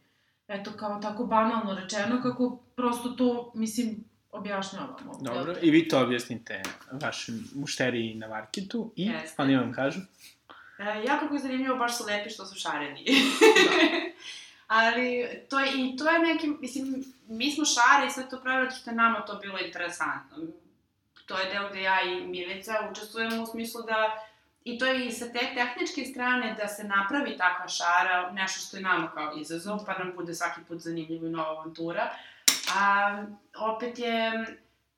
Eto, 0.48 0.72
kao 0.72 1.00
tako 1.02 1.26
banalno 1.26 1.76
rečeno, 1.76 2.22
kako 2.24 2.60
prosto 2.76 3.10
to, 3.10 3.52
mislim, 3.56 4.04
objašnjavamo. 4.32 5.20
Dobro, 5.22 5.56
i 5.62 5.72
vi 5.72 5.88
to 5.88 6.00
objasnite 6.02 6.64
vašim 6.92 7.48
mušteriji 7.56 8.16
na 8.16 8.28
marketu 8.28 8.94
i 8.96 9.06
Jeste. 9.06 9.42
oni 9.42 9.56
vam 9.56 9.74
kažu. 9.74 10.00
E, 10.80 11.04
jako 11.08 11.34
je 11.34 11.40
zanimljivo, 11.40 11.76
baš 11.76 11.98
su 11.98 12.04
lepi 12.06 12.30
što 12.30 12.46
su 12.46 12.60
šareni. 12.60 13.06
Ali 14.68 15.28
to 15.50 15.60
je, 15.60 15.72
i 15.76 15.98
to 15.98 16.10
je 16.10 16.20
neki, 16.20 16.48
mislim, 16.48 17.04
mi 17.28 17.52
smo 17.52 17.66
šare 17.66 18.08
i 18.08 18.12
sve 18.12 18.30
to 18.30 18.42
pravili 18.42 18.72
što 18.72 18.90
je 18.90 18.96
nama 18.96 19.22
to 19.22 19.36
bilo 19.36 19.60
interesantno. 19.60 20.38
To 21.26 21.40
je 21.40 21.50
deo 21.50 21.70
gde 21.70 21.82
ja 21.82 22.02
i 22.02 22.28
Milica 22.28 22.74
učestvujemo 22.92 23.44
u 23.44 23.46
smislu 23.46 23.82
da 23.82 24.27
I 24.68 24.78
to 24.78 24.86
je 24.86 25.06
i 25.06 25.12
sa 25.12 25.26
te 25.26 25.40
tehničke 25.56 26.06
strane 26.06 26.56
da 26.58 26.68
se 26.68 26.84
napravi 26.84 27.38
takva 27.38 27.68
šara, 27.68 28.32
nešto 28.32 28.60
što 28.60 28.78
je 28.78 28.84
nama 28.84 29.12
kao 29.12 29.34
izazov, 29.38 29.80
pa 29.86 29.94
nam 29.98 30.12
bude 30.16 30.34
svaki 30.36 30.62
put 30.68 30.80
zanimljivo 30.80 31.28
i 31.28 31.30
nova 31.30 31.50
avantura. 31.50 32.10
A 32.76 33.24
opet 33.58 34.00
je 34.00 34.46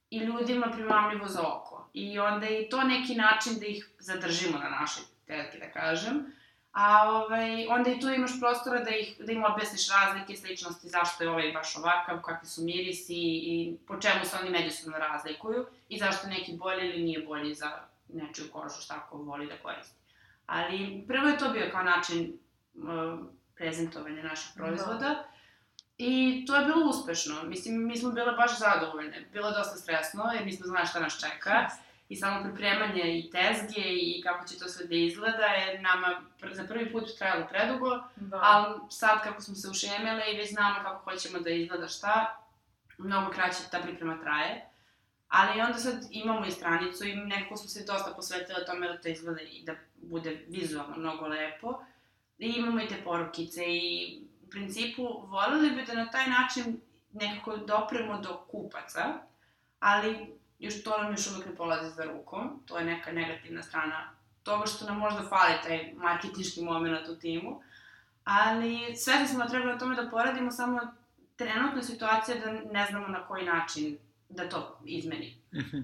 i 0.10 0.18
ljudima 0.18 0.72
primamljivo 0.72 1.28
za 1.28 1.42
oko. 1.42 1.90
I 1.94 2.20
onda 2.20 2.46
je 2.46 2.62
i 2.62 2.70
to 2.70 2.84
neki 2.84 3.16
način 3.16 3.60
da 3.60 3.66
ih 3.66 3.90
zadržimo 4.00 4.58
na 4.58 4.70
našoj 4.70 5.04
telki, 5.28 5.60
da 5.60 5.72
kažem. 5.72 6.34
A 6.72 7.10
ovaj, 7.10 7.68
onda 7.68 7.90
i 7.90 8.00
tu 8.00 8.10
imaš 8.10 8.40
prostora 8.40 8.84
da, 8.84 8.90
ih, 8.90 9.16
da 9.20 9.32
im 9.32 9.44
objasniš 9.44 9.90
razlike, 9.90 10.36
sličnosti, 10.36 10.90
zašto 10.90 11.24
je 11.24 11.30
ovaj 11.30 11.52
baš 11.52 11.76
ovakav, 11.76 12.22
kakvi 12.22 12.48
su 12.48 12.64
mirisi 12.64 13.16
i 13.18 13.78
po 13.88 14.00
čemu 14.00 14.26
se 14.26 14.38
oni 14.42 14.50
međusobno 14.50 14.98
razlikuju 14.98 15.66
i 15.90 16.00
zašto 16.00 16.28
neki 16.28 16.54
bolji 16.54 16.90
ili 16.90 17.04
nije 17.04 17.26
bolji 17.26 17.54
za 17.54 17.90
nečiju 18.14 18.46
kožu, 18.52 18.82
šta 18.82 19.08
ko 19.10 19.18
voli 19.18 19.48
da 19.48 19.58
koristi. 19.58 19.96
Ali 20.46 21.06
prvo 21.08 21.28
je 21.28 21.38
to 21.38 21.50
bio 21.50 21.70
kao 21.72 21.84
način 21.84 22.40
uh, 22.74 23.20
prezentovanja 23.56 24.24
naših 24.24 24.52
proizvoda. 24.56 25.00
Da. 25.00 25.24
I 25.98 26.44
to 26.48 26.56
je 26.56 26.66
bilo 26.66 26.90
uspešno. 26.90 27.44
Mislim, 27.44 27.88
mi 27.88 27.98
smo 27.98 28.12
bile 28.12 28.32
baš 28.32 28.60
zadovoljne. 28.60 29.28
Bilo 29.34 29.48
je 29.48 29.54
dosta 29.54 29.76
stresno, 29.78 30.24
jer 30.34 30.46
nismo 30.46 30.66
znali 30.68 30.88
šta 30.88 31.00
nas 31.00 31.20
čeka. 31.20 31.68
I 32.10 32.16
samo 32.16 32.44
pripremanje 32.44 33.02
i 33.20 33.30
tezge 33.32 33.82
i 33.82 34.22
kako 34.26 34.48
će 34.48 34.60
to 34.60 34.68
sve 34.68 34.86
da 34.88 34.96
izgleda 34.96 35.46
je 35.46 35.82
nama 35.82 36.22
za 36.52 36.64
prvi 36.64 36.92
put 36.92 37.04
trajalo 37.18 37.48
predugo, 37.50 37.90
Da. 38.16 38.40
ali 38.42 38.80
sad 38.90 39.24
kako 39.24 39.42
smo 39.42 39.56
se 39.56 39.70
ušemele 39.70 40.24
i 40.34 40.38
već 40.38 40.50
znamo 40.50 40.76
kako 40.84 41.12
hoćemo 41.12 41.40
da 41.40 41.50
izgleda 41.50 41.88
šta, 41.88 42.44
mnogo 42.98 43.32
kraće 43.32 43.58
ta 43.72 43.80
priprema 43.80 44.22
traje. 44.22 44.69
Ali 45.30 45.62
onda 45.62 45.78
sad 45.78 46.08
imamo 46.12 46.46
i 46.46 46.52
stranicu 46.52 47.08
i 47.08 47.16
nekako 47.16 47.58
smo 47.58 47.70
se 47.70 47.86
dosta 47.86 48.14
posvetili 48.16 48.66
tome 48.66 48.88
da 48.88 49.02
to 49.02 49.10
izgleda 49.10 49.42
i 49.42 49.64
da 49.66 49.74
bude 49.96 50.46
vizualno 50.48 50.98
mnogo 50.98 51.28
lepo. 51.28 51.84
I 52.38 52.48
imamo 52.48 52.82
i 52.82 52.88
te 52.88 52.96
porukice 53.04 53.64
i 53.68 54.20
u 54.48 54.50
principu 54.50 55.04
volili 55.28 55.72
bi 55.72 55.86
da 55.86 55.94
na 55.94 56.12
taj 56.12 56.28
način 56.28 56.82
nekako 57.14 57.58
dopremo 57.58 58.22
do 58.22 58.46
kupaca, 58.52 59.02
ali 59.80 60.40
još 60.60 60.84
to 60.84 60.98
nam 60.98 61.12
još 61.12 61.28
uvek 61.28 61.46
ne 61.46 61.56
polazi 61.56 61.96
za 61.96 62.04
rukom, 62.04 62.64
to 62.66 62.78
je 62.78 62.86
neka 62.86 63.12
negativna 63.12 63.64
strana 63.64 64.14
toga 64.44 64.66
što 64.66 64.86
nam 64.86 64.98
možda 64.98 65.30
fali 65.30 65.54
taj 65.64 65.94
marketinški 65.94 66.62
moment 66.62 67.08
u 67.08 67.20
timu, 67.20 67.62
ali 68.24 68.96
sve 68.96 69.28
smo 69.28 69.40
da 69.40 69.50
treba 69.50 69.66
na 69.66 69.78
tome 69.78 69.96
da 69.96 70.10
poradimo, 70.10 70.52
samo 70.52 70.82
trenutna 71.36 71.84
situacija 71.84 72.38
da 72.38 72.52
ne 72.52 72.88
znamo 72.90 73.08
na 73.08 73.28
koji 73.28 73.46
način 73.46 73.98
da 74.30 74.50
to 74.50 74.80
izmeni. 74.86 75.42
Mhm. 75.56 75.78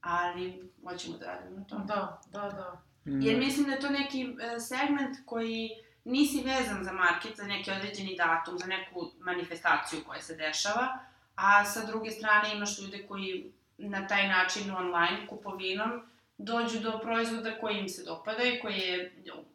Ali 0.00 0.70
hoćemo 0.84 1.18
da 1.18 1.26
radimo 1.26 1.58
na 1.58 1.64
tome. 1.64 1.84
Da, 1.84 2.20
da, 2.32 2.40
da. 2.40 2.82
Jer 3.04 3.38
mislim 3.38 3.66
da 3.66 3.72
je 3.72 3.80
to 3.80 3.88
neki 3.90 4.22
e, 4.22 4.60
segment 4.60 5.16
koji 5.26 5.70
nisi 6.04 6.42
vezan 6.44 6.84
za 6.84 6.92
market, 6.92 7.36
za 7.36 7.44
neki 7.46 7.70
određeni 7.70 8.16
datum, 8.16 8.58
za 8.58 8.66
neku 8.66 9.10
manifestaciju 9.20 10.00
koja 10.06 10.22
se 10.22 10.36
dešava, 10.36 10.98
a 11.34 11.64
sa 11.64 11.86
druge 11.86 12.10
strane 12.10 12.54
imaš 12.54 12.78
ljude 12.78 13.06
koji 13.08 13.52
na 13.78 14.06
taj 14.06 14.28
način 14.28 14.70
online 14.70 15.26
kupovinom 15.26 16.02
dođu 16.38 16.80
do 16.80 16.98
proizvoda 17.02 17.58
koji 17.60 17.78
im 17.78 17.88
se 17.88 18.04
dopada 18.04 18.42
i 18.42 18.60
koji 18.60 18.78
je 18.78 19.12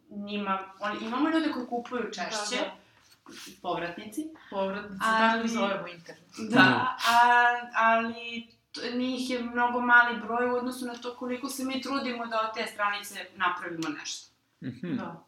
njima... 0.10 0.73
On, 0.79 1.03
imamo 1.03 1.29
ljude 1.29 1.51
koji 1.51 1.65
kupuju 1.65 2.03
češće, 2.03 2.55
Da, 2.55 2.77
povratnici, 3.62 4.30
Povratnici, 4.50 5.04
Ali- 5.06 5.30
tako 5.30 5.46
ih 5.46 5.52
zovemo 5.52 5.88
internet. 5.88 6.26
Da, 6.50 6.98
a, 7.08 7.22
ali 7.76 8.48
njih 8.96 9.30
je 9.30 9.44
mnogo 9.44 9.82
mali 9.82 10.20
broj 10.20 10.52
u 10.52 10.56
odnosu 10.56 10.86
na 10.86 10.94
to 10.96 11.16
koliko 11.16 11.50
se 11.50 11.64
mi 11.64 11.82
trudimo 11.82 12.26
da 12.26 12.42
od 12.50 12.56
te 12.58 12.72
stranice 12.72 13.26
napravimo 13.36 13.90
nešto. 14.00 14.32
Mhm. 14.64 14.98
Da. 14.98 15.26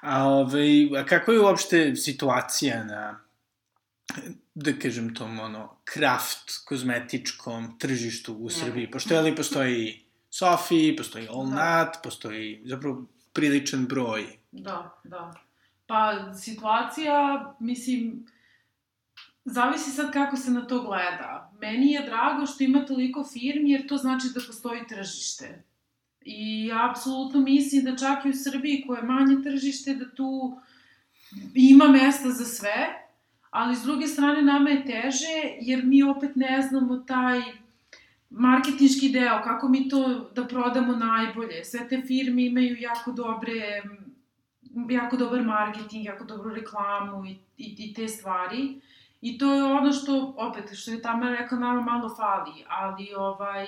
A, 0.00 0.24
ovaj, 0.24 1.00
a 1.00 1.06
kako 1.06 1.32
je 1.32 1.40
uopšte 1.40 1.96
situacija 1.96 2.84
na, 2.84 3.20
da 4.54 4.72
kažem 4.82 5.14
tom, 5.14 5.40
ono, 5.40 5.76
kraft 5.84 6.64
kozmetičkom 6.64 7.78
tržištu 7.78 8.34
u 8.34 8.50
Srbiji? 8.50 8.90
Pošto 8.90 9.14
je 9.14 9.20
li 9.20 9.36
postoji 9.36 10.06
Sofi, 10.30 10.96
postoji 10.96 11.28
All 11.28 11.50
Da. 11.50 11.84
Nut, 11.84 11.94
postoji 12.02 12.62
zapravo 12.64 13.04
priličan 13.32 13.86
broj. 13.86 14.38
Da, 14.52 15.00
da. 15.04 15.45
Pa, 15.86 16.34
situacija, 16.34 17.54
mislim, 17.60 18.26
zavisi 19.44 19.90
sad 19.90 20.12
kako 20.12 20.36
se 20.36 20.50
na 20.50 20.66
to 20.66 20.82
gleda. 20.82 21.52
Meni 21.60 21.92
je 21.92 22.02
drago 22.06 22.46
što 22.46 22.64
ima 22.64 22.86
toliko 22.86 23.24
firmi, 23.32 23.70
jer 23.70 23.86
to 23.88 23.96
znači 23.96 24.26
da 24.34 24.40
postoji 24.46 24.86
tržište. 24.88 25.62
I 26.20 26.66
ja 26.66 26.90
apsolutno 26.90 27.40
mislim 27.40 27.84
da 27.84 27.96
čak 27.96 28.24
i 28.24 28.28
u 28.28 28.32
Srbiji, 28.32 28.84
koja 28.86 29.00
je 29.00 29.06
manje 29.06 29.42
tržište, 29.42 29.94
da 29.94 30.14
tu 30.14 30.58
ima 31.54 31.88
mesta 31.88 32.30
za 32.30 32.44
sve, 32.44 33.06
ali 33.50 33.76
s 33.76 33.82
druge 33.82 34.06
strane 34.06 34.42
nama 34.42 34.70
je 34.70 34.84
teže, 34.84 35.56
jer 35.60 35.84
mi 35.84 36.02
opet 36.02 36.36
ne 36.36 36.62
znamo 36.62 36.96
taj 36.96 37.40
marketinški 38.30 39.08
deo, 39.08 39.40
kako 39.44 39.68
mi 39.68 39.88
to 39.88 40.30
da 40.34 40.46
prodamo 40.46 40.96
najbolje. 40.96 41.64
Sve 41.64 41.88
te 41.88 42.02
firme 42.06 42.44
imaju 42.44 42.76
jako 42.80 43.12
dobre 43.12 43.82
jako 44.90 45.16
dobar 45.16 45.42
marketing, 45.42 46.06
jako 46.06 46.24
dobru 46.24 46.54
reklamu 46.54 47.26
i, 47.26 47.30
i, 47.58 47.74
i 47.78 47.94
te 47.94 48.08
stvari. 48.08 48.80
I 49.20 49.38
to 49.38 49.54
je 49.54 49.64
ono 49.64 49.92
što, 49.92 50.34
opet, 50.36 50.64
što 50.74 50.90
je 50.90 51.02
tamo 51.02 51.28
rekla, 51.28 51.58
nama 51.58 51.82
malo 51.82 52.14
fali, 52.16 52.64
ali 52.68 53.14
ovaj, 53.16 53.66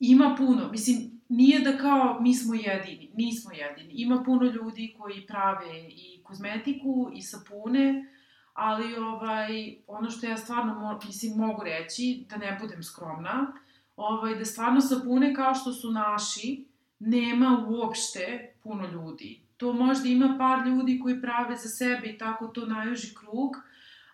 ima 0.00 0.34
puno. 0.38 0.68
Mislim, 0.70 1.20
nije 1.28 1.60
da 1.60 1.78
kao 1.78 2.20
mi 2.20 2.34
smo 2.34 2.54
jedini, 2.54 3.10
nismo 3.14 3.50
jedini. 3.52 3.92
Ima 3.92 4.22
puno 4.26 4.44
ljudi 4.44 4.94
koji 4.98 5.26
prave 5.26 5.88
i 5.88 6.20
kozmetiku 6.22 7.10
i 7.14 7.22
sapune, 7.22 8.04
ali 8.52 8.96
ovaj, 8.96 9.76
ono 9.86 10.10
što 10.10 10.26
ja 10.26 10.36
stvarno 10.36 10.74
mo, 10.74 11.00
mislim, 11.06 11.36
mogu 11.36 11.62
reći, 11.62 12.24
da 12.30 12.36
ne 12.36 12.58
budem 12.60 12.82
skromna, 12.82 13.52
ovaj, 13.96 14.34
da 14.34 14.44
stvarno 14.44 14.80
sapune 14.80 15.34
kao 15.34 15.54
što 15.54 15.72
su 15.72 15.90
naši, 15.90 16.64
nema 16.98 17.66
uopšte 17.68 18.54
puno 18.62 18.86
ljudi. 18.86 19.40
To 19.62 19.72
možda 19.72 20.08
ima 20.08 20.36
par 20.38 20.66
ljudi 20.66 21.00
koji 21.02 21.20
prave 21.20 21.56
za 21.56 21.68
sebe 21.68 22.06
i 22.06 22.18
tako 22.18 22.46
to 22.46 22.66
najuži 22.66 23.14
krug, 23.14 23.56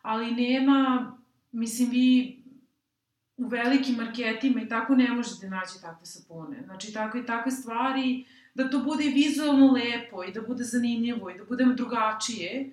ali 0.03 0.31
nema, 0.31 1.13
mislim, 1.53 1.91
vi 1.91 2.39
u 3.37 3.47
velikim 3.47 3.95
marketima 3.95 4.63
i 4.63 4.69
tako 4.69 4.95
ne 4.95 5.13
možete 5.13 5.49
naći 5.49 5.81
takve 5.81 6.07
sapune. 6.07 6.63
Znači, 6.65 6.93
tako 6.93 7.19
i 7.19 7.27
takve 7.27 7.53
stvari, 7.53 8.25
da 8.55 8.71
to 8.71 8.79
bude 8.79 9.05
vizualno 9.05 9.73
lepo 9.73 10.25
i 10.25 10.33
da 10.33 10.43
bude 10.43 10.65
zanimljivo 10.65 11.31
i 11.31 11.39
da 11.39 11.45
bude 11.45 11.65
drugačije, 11.65 12.71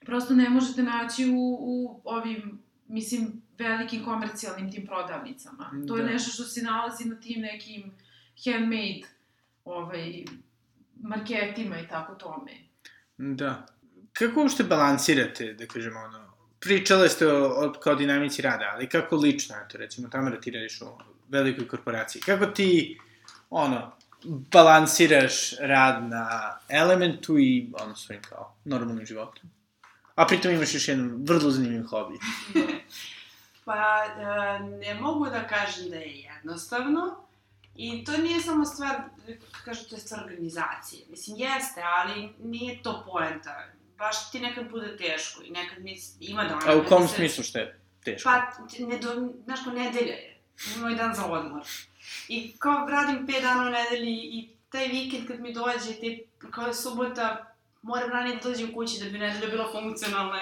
prosto 0.00 0.34
ne 0.34 0.50
možete 0.50 0.82
naći 0.82 1.30
u, 1.30 1.56
u 1.60 2.00
ovim, 2.04 2.58
mislim, 2.88 3.42
velikim 3.58 4.04
komercijalnim 4.04 4.72
tim 4.72 4.86
prodavnicama. 4.86 5.70
To 5.88 5.96
je 5.96 6.02
Da. 6.02 6.10
nešto 6.10 6.30
što 6.30 6.42
se 6.44 6.62
nalazi 6.62 7.08
na 7.08 7.20
tim 7.20 7.40
nekim 7.40 7.92
handmade 8.44 9.06
ovaj, 9.64 10.24
marketima 11.02 11.78
i 11.78 11.88
tako 11.88 12.14
tome. 12.14 12.52
Da. 13.16 13.66
Kako 14.12 14.40
uopšte 14.40 14.64
balansirate, 14.64 15.52
da 15.52 15.66
kažemo, 15.66 16.00
ono, 16.00 16.32
pričale 16.60 17.08
ste 17.08 17.26
o, 17.26 17.46
o 17.46 17.72
kao 17.72 17.94
dinamici 17.94 18.42
rada, 18.42 18.70
ali 18.74 18.88
kako 18.88 19.16
lično, 19.16 19.56
eto, 19.66 19.78
recimo, 19.78 20.08
Tamara, 20.08 20.40
ti 20.40 20.50
radiš 20.50 20.80
u 20.80 20.98
velikoj 21.28 21.68
korporaciji, 21.68 22.22
kako 22.22 22.46
ti, 22.46 23.00
ono, 23.50 23.92
balansiraš 24.24 25.56
rad 25.60 26.04
na 26.04 26.56
elementu 26.68 27.38
i, 27.38 27.72
ono, 27.82 27.96
svojim 27.96 28.22
kao, 28.22 28.54
normalnim 28.64 29.06
životom? 29.06 29.50
A 30.14 30.26
pritom 30.26 30.52
imaš 30.52 30.74
još 30.74 30.88
jedan 30.88 31.24
vrlo 31.24 31.50
zanimljiv 31.50 31.86
hobi. 31.86 32.18
Pa, 33.64 34.04
e, 34.04 34.60
ne 34.60 34.94
mogu 34.94 35.26
da 35.26 35.46
kažem 35.46 35.90
da 35.90 35.96
je 35.96 36.20
jednostavno. 36.20 37.29
I 37.76 38.04
to 38.04 38.16
nije 38.16 38.40
samo 38.40 38.64
stvar, 38.64 38.96
kažu, 39.64 39.88
to 39.88 39.94
je 39.94 40.00
stvar 40.00 40.24
organizacije. 40.24 41.06
Mislim, 41.08 41.36
jeste, 41.36 41.82
ali 41.84 42.28
nije 42.38 42.82
to 42.82 43.04
poenta. 43.06 43.64
Baš 43.98 44.30
ti 44.30 44.40
nekad 44.40 44.70
bude 44.70 44.96
teško 44.96 45.42
i 45.42 45.50
nekad 45.50 45.82
mi, 45.84 45.98
ima 46.20 46.44
dana... 46.44 46.60
A 46.66 46.76
u 46.76 46.84
kom 46.88 47.08
se- 47.08 47.14
smislu 47.14 47.44
što 47.44 47.58
je 47.58 47.80
teško? 48.04 48.30
Pa, 48.30 48.42
ne 48.78 48.98
do, 48.98 49.32
znaš, 49.44 49.60
kao 49.64 49.72
nedelja 49.72 50.12
je. 50.14 50.40
Moj 50.76 50.94
dan 50.94 51.14
za 51.14 51.26
odmor. 51.26 51.62
I 52.28 52.52
kao 52.58 52.86
radim 52.86 53.26
5 53.26 53.40
dana 53.42 53.62
u 53.62 53.70
nedelji 53.70 54.14
i 54.14 54.48
taj 54.70 54.88
vikend 54.88 55.26
kad 55.28 55.40
mi 55.40 55.52
dođe, 55.52 55.94
te, 56.00 56.18
kao 56.50 56.66
je 56.66 56.74
subota, 56.74 57.49
moram 57.82 58.10
ranije 58.10 58.36
da 58.36 58.48
dođem 58.48 58.74
kući 58.74 59.04
da 59.04 59.10
bi 59.10 59.18
nedelja 59.18 59.46
bila 59.50 59.68
funkcionalna. 59.72 60.40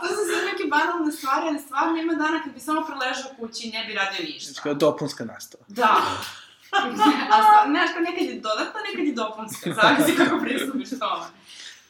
To 0.00 0.06
su 0.08 0.14
sve 0.32 0.52
neke 0.52 0.64
banalne 0.70 1.12
stvari, 1.12 1.46
ali 1.48 1.58
stvarno 1.58 1.96
ima 2.00 2.14
dana 2.14 2.42
kad 2.44 2.52
bi 2.52 2.60
samo 2.60 2.86
preležao 2.86 3.30
kući 3.38 3.68
i 3.68 3.70
ne 3.70 3.84
bi 3.84 3.94
radio 3.94 4.16
Znači, 4.16 4.32
ništa. 4.32 4.62
kao 4.62 4.74
dopunska 4.74 5.24
nastava. 5.24 5.64
Da. 5.68 5.96
A 6.72 7.42
stvar, 7.42 7.68
znaš, 7.68 7.90
kao 7.92 8.02
nekad 8.02 8.26
je 8.26 8.40
dodatna, 8.40 8.80
nekad 8.90 9.06
je 9.06 9.12
dopunska, 9.12 9.72
zavisi 9.82 10.16
kako 10.16 10.38
pristupiš 10.40 10.90
tome. 10.90 11.24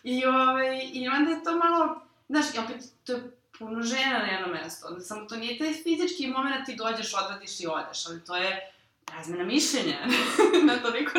I, 0.02 0.26
ovaj, 0.26 0.90
I 0.92 1.08
onda 1.08 1.30
je 1.30 1.44
to 1.44 1.56
malo, 1.56 2.00
znaš, 2.28 2.46
i 2.54 2.58
opet, 2.58 2.76
to 3.06 3.12
je 3.12 3.30
puno 3.58 3.82
žena 3.82 4.18
na 4.18 4.24
jedno 4.26 4.46
mesto, 4.54 4.86
onda 4.88 5.00
samo 5.00 5.24
to 5.28 5.36
nije 5.36 5.58
taj 5.58 5.72
fizički 5.72 6.26
moment 6.26 6.66
ti 6.66 6.76
dođeš, 6.76 7.14
odradiš 7.24 7.60
i 7.60 7.66
odeš, 7.66 8.06
ali 8.06 8.24
to 8.24 8.36
je 8.36 8.72
razmena 9.16 9.44
mišljenja 9.44 9.98
na 10.68 10.76
toliko. 10.82 11.18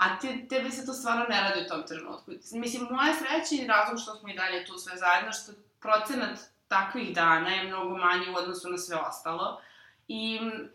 A 0.00 0.18
te, 0.18 0.46
tebi 0.48 0.70
se 0.70 0.86
to 0.86 0.92
stvarno 0.92 1.24
ne 1.28 1.40
radi 1.40 1.64
u 1.64 1.68
tom 1.68 1.86
trenutku. 1.86 2.30
Mislim, 2.52 2.86
moja 2.90 3.14
sreća 3.14 3.62
i 3.62 3.66
razlog 3.66 4.00
što 4.02 4.14
smo 4.14 4.28
i 4.28 4.36
dalje 4.36 4.64
tu 4.64 4.78
sve 4.78 4.96
zajedno, 4.96 5.32
što 5.32 5.52
procenat 5.80 6.38
takvih 6.68 7.14
dana 7.14 7.48
je 7.48 7.66
mnogo 7.68 7.96
manji 7.96 8.30
u 8.30 8.36
odnosu 8.36 8.70
na 8.70 8.78
sve 8.78 8.96
ostalo. 8.96 9.60
I 10.08 10.40
mm, 10.40 10.68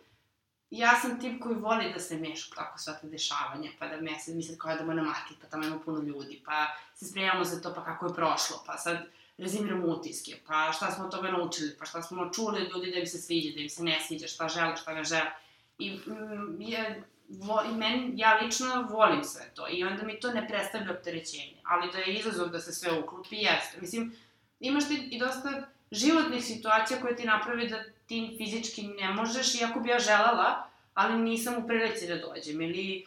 ja 0.69 0.99
sam 1.01 1.19
tip 1.19 1.41
koji 1.43 1.55
voli 1.55 1.93
da 1.93 1.99
se 1.99 2.17
meša 2.17 2.47
u 2.51 2.55
tako 2.55 2.77
sva 2.77 2.93
te 2.93 3.07
dešavanja, 3.07 3.69
pa 3.79 3.87
da 3.87 4.01
mesec, 4.01 4.35
mi 4.35 4.43
sad 4.43 4.57
kao 4.57 4.73
idemo 4.73 4.93
na 4.93 5.03
market, 5.03 5.37
pa 5.41 5.47
tamo 5.47 5.65
ima 5.65 5.79
puno 5.79 5.99
ljudi, 5.99 6.41
pa 6.45 6.67
se 6.95 7.05
spremamo 7.05 7.43
za 7.43 7.61
to, 7.61 7.73
pa 7.73 7.85
kako 7.85 8.05
je 8.05 8.13
prošlo, 8.13 8.63
pa 8.65 8.77
sad 8.77 8.97
rezimiramo 9.37 9.87
utiske, 9.87 10.37
pa 10.47 10.71
šta 10.71 10.91
smo 10.91 11.05
od 11.05 11.11
toga 11.11 11.31
naučili, 11.31 11.75
pa 11.79 11.85
šta 11.85 12.01
smo 12.01 12.29
čuli 12.29 12.69
ljudi 12.73 12.91
da 12.91 12.97
im 12.97 13.07
se 13.07 13.17
sviđa, 13.17 13.55
da 13.55 13.61
im 13.61 13.69
se 13.69 13.83
ne 13.83 13.99
sviđa, 14.07 14.27
šta 14.27 14.47
žele, 14.47 14.77
šta 14.77 14.93
ne 14.93 15.03
žele. 15.03 15.31
I 15.77 15.91
mm, 15.91 16.61
je, 16.61 17.03
vo, 17.29 17.61
i 17.71 17.75
meni, 17.75 18.13
ja 18.15 18.39
lično 18.41 18.87
volim 18.89 19.23
sve 19.23 19.51
to 19.55 19.67
i 19.69 19.83
onda 19.83 20.03
mi 20.03 20.19
to 20.19 20.33
ne 20.33 20.47
predstavlja 20.47 20.91
opterećenje, 20.91 21.61
ali 21.63 21.91
da 21.91 21.97
je 21.97 22.13
izazov 22.13 22.49
da 22.49 22.59
se 22.59 22.73
sve 22.73 22.99
uklopi, 22.99 23.35
jeste. 23.35 23.81
Mislim, 23.81 24.15
imaš 24.59 24.87
ti 24.87 25.07
i 25.11 25.19
dosta 25.19 25.67
životnih 25.91 26.45
situacija 26.45 27.01
koje 27.01 27.15
ti 27.15 27.27
napravi 27.27 27.67
da 27.69 27.83
ti 28.07 28.35
fizički 28.37 28.87
ne 28.87 29.13
možeš, 29.13 29.55
iako 29.55 29.79
bi 29.79 29.89
ja 29.89 29.99
želela, 29.99 30.67
ali 30.93 31.19
nisam 31.19 31.63
u 31.63 31.67
prilici 31.67 32.07
da 32.07 32.15
dođem, 32.15 32.61
ili 32.61 33.05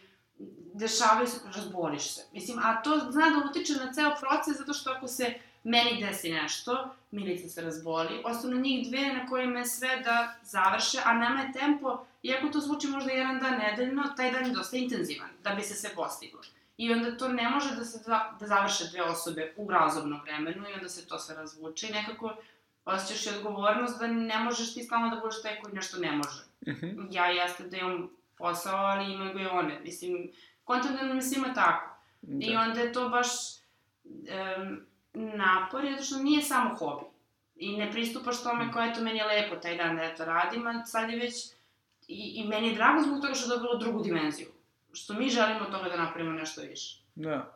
dešavaju 0.74 1.26
se, 1.26 1.40
razboliš 1.54 2.14
se. 2.14 2.24
Mislim, 2.32 2.58
a 2.58 2.82
to 2.82 2.98
zna 3.10 3.30
da 3.30 3.50
utiče 3.50 3.72
na 3.72 3.92
ceo 3.92 4.14
proces, 4.20 4.58
zato 4.58 4.72
što 4.72 4.90
ako 4.90 5.08
se 5.08 5.34
meni 5.64 6.04
desi 6.04 6.32
nešto, 6.32 6.94
Milica 7.10 7.48
se 7.48 7.62
razboli, 7.62 8.22
ostanu 8.24 8.60
njih 8.60 8.88
dve 8.88 9.12
na 9.12 9.26
kojima 9.26 9.58
je 9.58 9.66
sve 9.66 10.00
da 10.04 10.34
završe, 10.42 10.98
a 11.04 11.14
nama 11.14 11.40
je 11.40 11.52
tempo, 11.52 12.06
iako 12.22 12.48
to 12.48 12.60
zvuči 12.60 12.86
možda 12.86 13.10
jedan 13.12 13.38
dan 13.38 13.58
nedeljno, 13.58 14.02
taj 14.16 14.32
dan 14.32 14.46
je 14.46 14.52
dosta 14.52 14.76
intenzivan, 14.76 15.28
da 15.44 15.54
bi 15.54 15.62
se 15.62 15.74
sve 15.74 15.90
postiglo. 15.94 16.40
I 16.76 16.92
onda 16.92 17.16
to 17.16 17.28
ne 17.28 17.50
može 17.50 17.76
da 17.76 17.84
se 17.84 18.02
da, 18.06 18.36
da 18.40 18.46
završe 18.46 18.84
dve 18.90 19.02
osobe 19.02 19.54
u 19.56 19.70
razumnom 19.70 20.20
vremenu 20.22 20.68
i 20.68 20.72
onda 20.72 20.88
se 20.88 21.08
to 21.08 21.18
sve 21.18 21.34
razvuče 21.34 21.88
i 21.88 21.92
nekako 21.92 22.36
osjećaš 22.84 23.26
i 23.26 23.36
odgovornost 23.36 23.98
da 24.00 24.06
ne 24.06 24.38
možeš 24.38 24.74
ti 24.74 24.82
stalno 24.82 25.14
da 25.14 25.20
budeš 25.20 25.42
taj 25.42 25.60
koji 25.60 25.74
nešto 25.74 25.98
ne 25.98 26.12
može. 26.12 26.42
Uh 26.60 26.74
-huh. 26.74 27.06
Ja 27.10 27.26
jeste 27.26 27.64
da 27.64 27.76
imam 27.76 28.10
posao, 28.38 28.76
ali 28.76 29.12
imaju 29.12 29.34
ga 29.34 29.40
i 29.40 29.46
one. 29.46 29.80
Mislim, 29.80 30.32
da 30.66 31.02
nam 31.02 31.16
je 31.16 31.22
svima 31.22 31.54
tako. 31.54 32.00
Da. 32.22 32.46
I 32.46 32.56
onda 32.56 32.80
je 32.80 32.92
to 32.92 33.08
baš 33.08 33.28
um, 34.04 34.80
napor, 35.12 35.84
zato 35.90 36.02
što 36.02 36.18
nije 36.18 36.42
samo 36.42 36.74
hobi. 36.74 37.04
I 37.56 37.76
ne 37.76 37.90
pristupaš 37.90 38.42
tome 38.42 38.72
kao 38.72 38.82
eto 38.84 39.00
meni 39.00 39.18
je 39.18 39.24
lepo 39.24 39.56
taj 39.56 39.76
dan 39.76 39.96
da 39.96 40.02
ja 40.02 40.16
to 40.16 40.24
radim, 40.24 40.66
a 40.66 40.84
sad 40.86 41.10
je 41.10 41.18
već 41.18 41.34
i, 42.08 42.32
i 42.36 42.48
meni 42.48 42.68
je 42.68 42.74
drago 42.74 43.02
zbog 43.02 43.20
toga 43.20 43.34
što 43.34 43.52
je 43.52 43.56
dobilo 43.56 43.78
drugu 43.78 44.02
dimenziju. 44.02 44.48
Što 44.92 45.14
mi 45.14 45.28
želimo 45.28 45.60
od 45.60 45.72
toga 45.72 45.88
da 45.88 45.96
napravimo 45.96 46.34
nešto 46.34 46.60
više. 46.60 47.02
Da, 47.14 47.54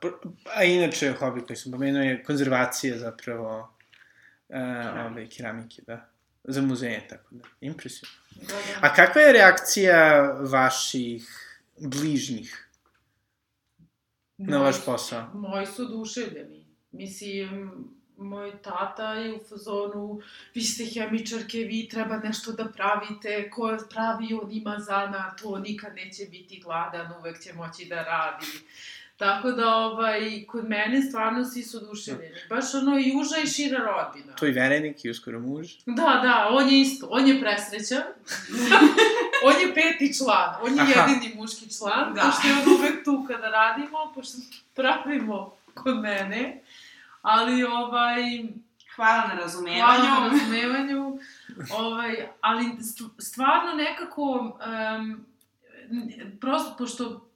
a 0.57 0.65
inače 0.65 1.13
hobi 1.13 1.41
koji 1.47 1.57
sam 1.57 1.73
pomenuo 1.73 2.03
je 2.03 2.25
konzervacija 2.25 2.99
zapravo 2.99 3.77
uh, 4.49 4.57
ove 5.11 5.29
keramike, 5.29 5.83
da. 5.87 6.09
Za 6.45 6.63
muzeje, 6.63 7.09
tako 7.09 7.35
da. 7.35 7.45
Impresivno. 7.61 8.15
Da, 8.35 8.47
da. 8.47 8.87
A 8.87 8.95
kakva 8.95 9.21
je 9.21 9.33
reakcija 9.33 10.33
vaših 10.41 11.29
bližnjih 11.79 12.69
na 14.39 14.59
vaš 14.59 14.85
posao? 14.85 15.31
Moji 15.35 15.67
su 15.67 15.83
oduševljeni. 15.83 16.67
Mislim, 16.93 17.73
moj 18.17 18.53
tata 18.63 19.13
je 19.13 19.33
u 19.35 19.39
fazonu, 19.49 20.21
vi 20.55 20.63
ste 20.63 20.85
hemičarke, 20.85 21.59
vi 21.59 21.89
treba 21.89 22.17
nešto 22.17 22.53
da 22.53 22.65
pravite, 22.65 23.51
ko 23.51 23.79
pravi, 23.91 24.35
on 24.43 24.53
ima 24.53 24.77
zanat, 24.79 25.41
on 25.45 25.63
nikad 25.63 25.95
neće 25.95 26.25
biti 26.31 26.61
gladan, 26.61 27.13
uvek 27.19 27.43
će 27.43 27.53
moći 27.53 27.85
da 27.85 28.03
radi. 28.03 28.47
Tako 29.17 29.51
da, 29.51 29.75
ovaj, 29.77 30.45
kod 30.47 30.69
mene 30.69 31.03
stvarno 31.03 31.45
svi 31.45 31.63
su 31.63 31.77
oduševljeni. 31.79 32.35
Baš 32.49 32.75
ono 32.75 32.99
i 32.99 33.13
uža 33.17 33.37
i 33.45 33.47
šira 33.47 33.79
rodbina. 33.79 34.37
Tvoj 34.37 34.51
verenik 34.51 35.05
i 35.05 35.11
uskoro 35.11 35.41
muž? 35.41 35.69
Da, 35.87 36.21
da, 36.23 36.49
on 36.51 36.69
je 36.69 36.81
isto, 36.81 37.07
on 37.11 37.27
je 37.29 37.41
presrećan. 37.41 38.03
on 39.47 39.53
je 39.61 39.75
peti 39.75 40.19
član, 40.19 40.55
on 40.63 40.75
je 40.75 40.81
Aha. 40.83 40.93
jedini 40.93 41.35
muški 41.35 41.79
član, 41.79 42.15
Da. 42.15 42.23
pošto 42.23 42.49
je 42.49 42.55
on 42.55 42.81
uvek 42.81 43.05
tu 43.05 43.25
kada 43.29 43.51
radimo, 43.51 44.13
pošto 44.15 44.39
pravimo 44.75 45.57
kod 45.75 45.99
mene. 46.01 46.61
Ali, 47.23 47.65
ovaj, 47.65 48.23
Hvala 48.97 49.17
na 49.17 49.23
hvala 49.25 49.41
razumevanju. 49.41 50.03
na 50.05 50.29
razumevanju, 50.29 51.19
ovaj, 51.71 52.29
ali 52.41 52.65
st- 52.65 53.11
stvarno 53.19 53.73
nekako, 53.75 54.23
um, 55.01 55.27
prosto, 56.41 56.75
pošto 56.79 57.29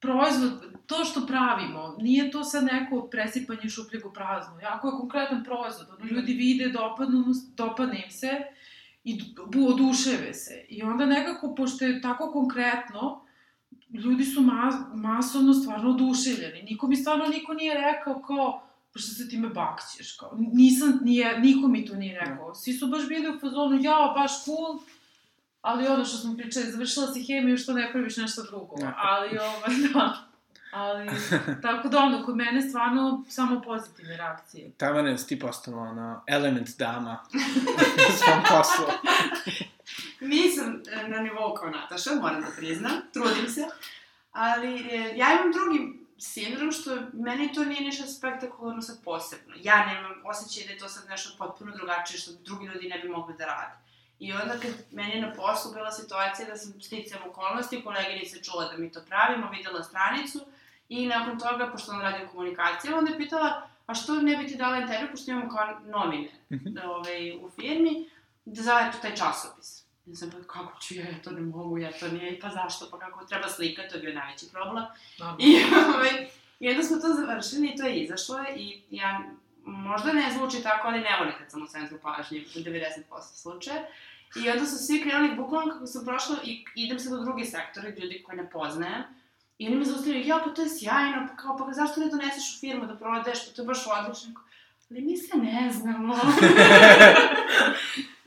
proizvod, 0.00 0.52
to 0.86 1.04
što 1.04 1.26
pravimo, 1.26 1.96
nije 1.98 2.30
to 2.30 2.44
sad 2.44 2.64
neko 2.64 3.02
presipanje 3.02 3.68
šupljeg 3.68 4.06
u 4.06 4.12
prazno, 4.12 4.60
jako 4.60 4.88
je 4.88 4.92
konkretan 4.92 5.44
proizvod, 5.44 5.86
ono, 5.90 6.10
ljudi 6.10 6.32
vide, 6.32 6.68
dopadnu, 6.68 7.24
dopadne 7.56 8.02
im 8.04 8.10
se 8.10 8.30
i 9.04 9.20
oduševe 9.68 10.34
se. 10.34 10.64
I 10.68 10.82
onda 10.82 11.06
nekako, 11.06 11.54
pošto 11.54 11.84
je 11.84 12.00
tako 12.00 12.32
konkretno, 12.32 13.24
ljudi 13.90 14.24
su 14.24 14.42
mas, 14.42 14.74
masovno 14.94 15.54
stvarno 15.54 15.90
oduševljeni. 15.90 16.62
Niko 16.62 16.86
mi 16.86 16.96
stvarno 16.96 17.26
niko 17.26 17.54
nije 17.54 17.74
rekao 17.74 18.22
kao, 18.22 18.67
pa 18.92 18.98
što 18.98 19.10
se 19.10 19.28
time 19.28 19.48
bakćeš, 19.48 20.16
kao, 20.16 20.36
nisam, 20.52 21.00
nije, 21.02 21.40
niko 21.40 21.68
mi 21.68 21.86
to 21.86 21.94
nije 21.94 22.20
rekao. 22.20 22.54
Svi 22.54 22.72
su 22.72 22.86
baš 22.86 23.08
bili 23.08 23.36
u 23.36 23.40
fazonu, 23.40 23.78
ja, 23.82 24.12
baš 24.16 24.44
cool, 24.44 24.78
ali 25.60 25.86
ono 25.86 26.04
što 26.04 26.16
smo 26.16 26.36
pričali, 26.36 26.70
završila 26.70 27.12
si 27.12 27.24
hemiju, 27.24 27.58
što 27.58 27.72
ne 27.72 27.92
praviš 27.92 28.16
nešto 28.16 28.42
drugo. 28.42 28.76
Da. 28.76 28.94
Ali, 28.96 29.38
ovaj, 29.38 29.76
da. 29.94 30.28
Ali, 30.72 31.10
tako 31.62 31.88
da 31.88 31.98
ono, 31.98 32.24
kod 32.24 32.36
mene 32.36 32.62
stvarno 32.62 33.24
samo 33.28 33.60
pozitivne 33.60 34.16
reakcije. 34.16 34.70
Tamara, 34.76 35.08
jesi 35.08 35.28
ti 35.28 35.38
postala 35.38 35.82
ono, 35.82 36.22
element 36.26 36.68
dama 36.78 37.24
u 38.08 38.12
svom 38.12 38.42
poslu? 38.48 38.84
Nisam 40.20 40.82
e, 40.92 41.08
na 41.08 41.20
nivou 41.20 41.54
kao 41.54 41.70
Nataša, 41.70 42.10
moram 42.20 42.40
da 42.40 42.46
priznam, 42.56 42.92
trudim 43.12 43.48
se. 43.48 43.66
Ali 44.32 44.74
e, 44.76 45.12
ja 45.16 45.26
imam 45.32 45.52
drugi 45.52 45.97
sindrom 46.18 46.72
što 46.72 46.96
meni 47.12 47.52
to 47.52 47.64
nije 47.64 47.80
ništa 47.80 48.06
spektakularno 48.06 48.82
sad 48.82 49.04
posebno. 49.04 49.54
Ja 49.62 49.86
nemam 49.86 50.12
osjećaj 50.24 50.66
da 50.66 50.72
je 50.72 50.78
to 50.78 50.88
sad 50.88 51.08
nešto 51.08 51.34
potpuno 51.38 51.76
drugačije 51.76 52.18
što 52.18 52.32
drugi 52.32 52.66
ljudi 52.66 52.88
ne 52.88 52.98
bi 52.98 53.08
mogli 53.08 53.34
da 53.36 53.46
rade. 53.46 53.76
I 54.18 54.32
onda 54.32 54.58
kad 54.62 54.70
meni 54.90 55.10
je 55.10 55.20
na 55.22 55.32
poslu 55.34 55.72
bila 55.72 55.92
situacija 55.92 56.48
da 56.48 56.56
sam 56.56 56.80
sticam 56.80 57.20
okolnosti, 57.28 57.82
koleginica 57.84 58.42
čula 58.42 58.72
da 58.72 58.78
mi 58.78 58.92
to 58.92 59.00
pravimo, 59.08 59.50
videla 59.50 59.82
stranicu 59.82 60.40
i 60.88 61.06
nakon 61.06 61.38
toga, 61.38 61.68
pošto 61.72 61.92
on 61.92 62.00
radi 62.00 62.24
u 62.24 62.28
komunikaciji, 62.28 62.92
onda 62.92 63.10
je 63.10 63.16
pitala, 63.16 63.68
a 63.86 63.94
što 63.94 64.14
ne 64.14 64.36
bi 64.36 64.46
ti 64.46 64.56
dala 64.56 64.76
intervju, 64.76 65.08
pošto 65.10 65.30
imamo 65.30 65.50
kao 65.50 65.80
novine 65.84 66.28
Mhm. 66.50 66.78
ovaj, 66.84 67.36
u 67.36 67.50
firmi, 67.50 68.10
da 68.44 68.62
za 68.62 68.88
eto 68.88 68.98
taj 69.02 69.14
časopis. 69.16 69.84
Ja 70.08 70.16
sam 70.16 70.30
kako 70.46 70.80
ću 70.80 70.94
ja, 70.94 71.04
ja 71.04 71.22
to 71.24 71.30
ne 71.30 71.40
mogu, 71.40 71.78
ja 71.78 71.92
to 71.92 72.08
nije, 72.08 72.40
pa 72.40 72.48
zašto, 72.48 72.88
pa 72.90 72.98
kako 72.98 73.24
treba 73.24 73.48
slika, 73.48 73.88
to 73.88 73.96
je 73.96 74.02
bio 74.02 74.14
najveći 74.14 74.46
problem. 74.52 74.84
Normalno. 75.18 75.44
I, 75.44 75.56
ovaj, 75.94 76.28
I 76.60 76.70
onda 76.70 76.82
smo 76.82 76.96
to 76.96 77.08
završili 77.08 77.68
i 77.68 77.76
to 77.76 77.86
je 77.86 78.00
izašlo 78.04 78.44
i 78.56 78.82
ja, 78.90 79.20
možda 79.64 80.12
ne 80.12 80.32
zvuči 80.36 80.62
tako, 80.62 80.88
ali 80.88 81.00
ne 81.00 81.16
volim 81.18 81.34
kad 81.38 81.50
sam 81.50 81.62
u 81.62 81.66
centru 81.66 81.98
pažnje 82.02 82.44
u 82.56 82.58
90% 82.58 83.02
slučaja. 83.20 83.86
I 84.36 84.50
onda 84.50 84.66
su 84.66 84.86
svi 84.86 85.02
krenuli, 85.02 85.36
bukvalno 85.36 85.72
kako 85.72 85.86
sam 85.86 86.04
prošla 86.04 86.36
i 86.44 86.64
idem 86.74 86.98
se 86.98 87.10
do 87.10 87.18
druge 87.18 87.44
sektore, 87.44 87.90
ljudi 87.90 88.22
koje 88.26 88.36
ne 88.36 88.50
poznajem. 88.50 89.02
I 89.58 89.66
oni 89.66 89.76
me 89.76 89.84
zaustavljaju, 89.84 90.26
ja, 90.26 90.40
pa 90.44 90.50
to 90.50 90.62
je 90.62 90.68
sjajno, 90.78 91.26
pa 91.28 91.36
kao, 91.36 91.56
pa 91.56 91.72
zašto 91.72 92.00
ne 92.00 92.06
doneseš 92.06 92.56
u 92.56 92.60
firmu 92.60 92.86
da 92.86 92.96
prodaješ, 92.96 93.46
pa 93.46 93.54
to 93.56 93.62
je 93.62 93.66
baš 93.66 93.78
odlično. 93.86 94.40
Ali 94.90 95.00
mi 95.00 95.16
se 95.16 95.36
ne 95.36 95.70
znamo. 95.72 96.14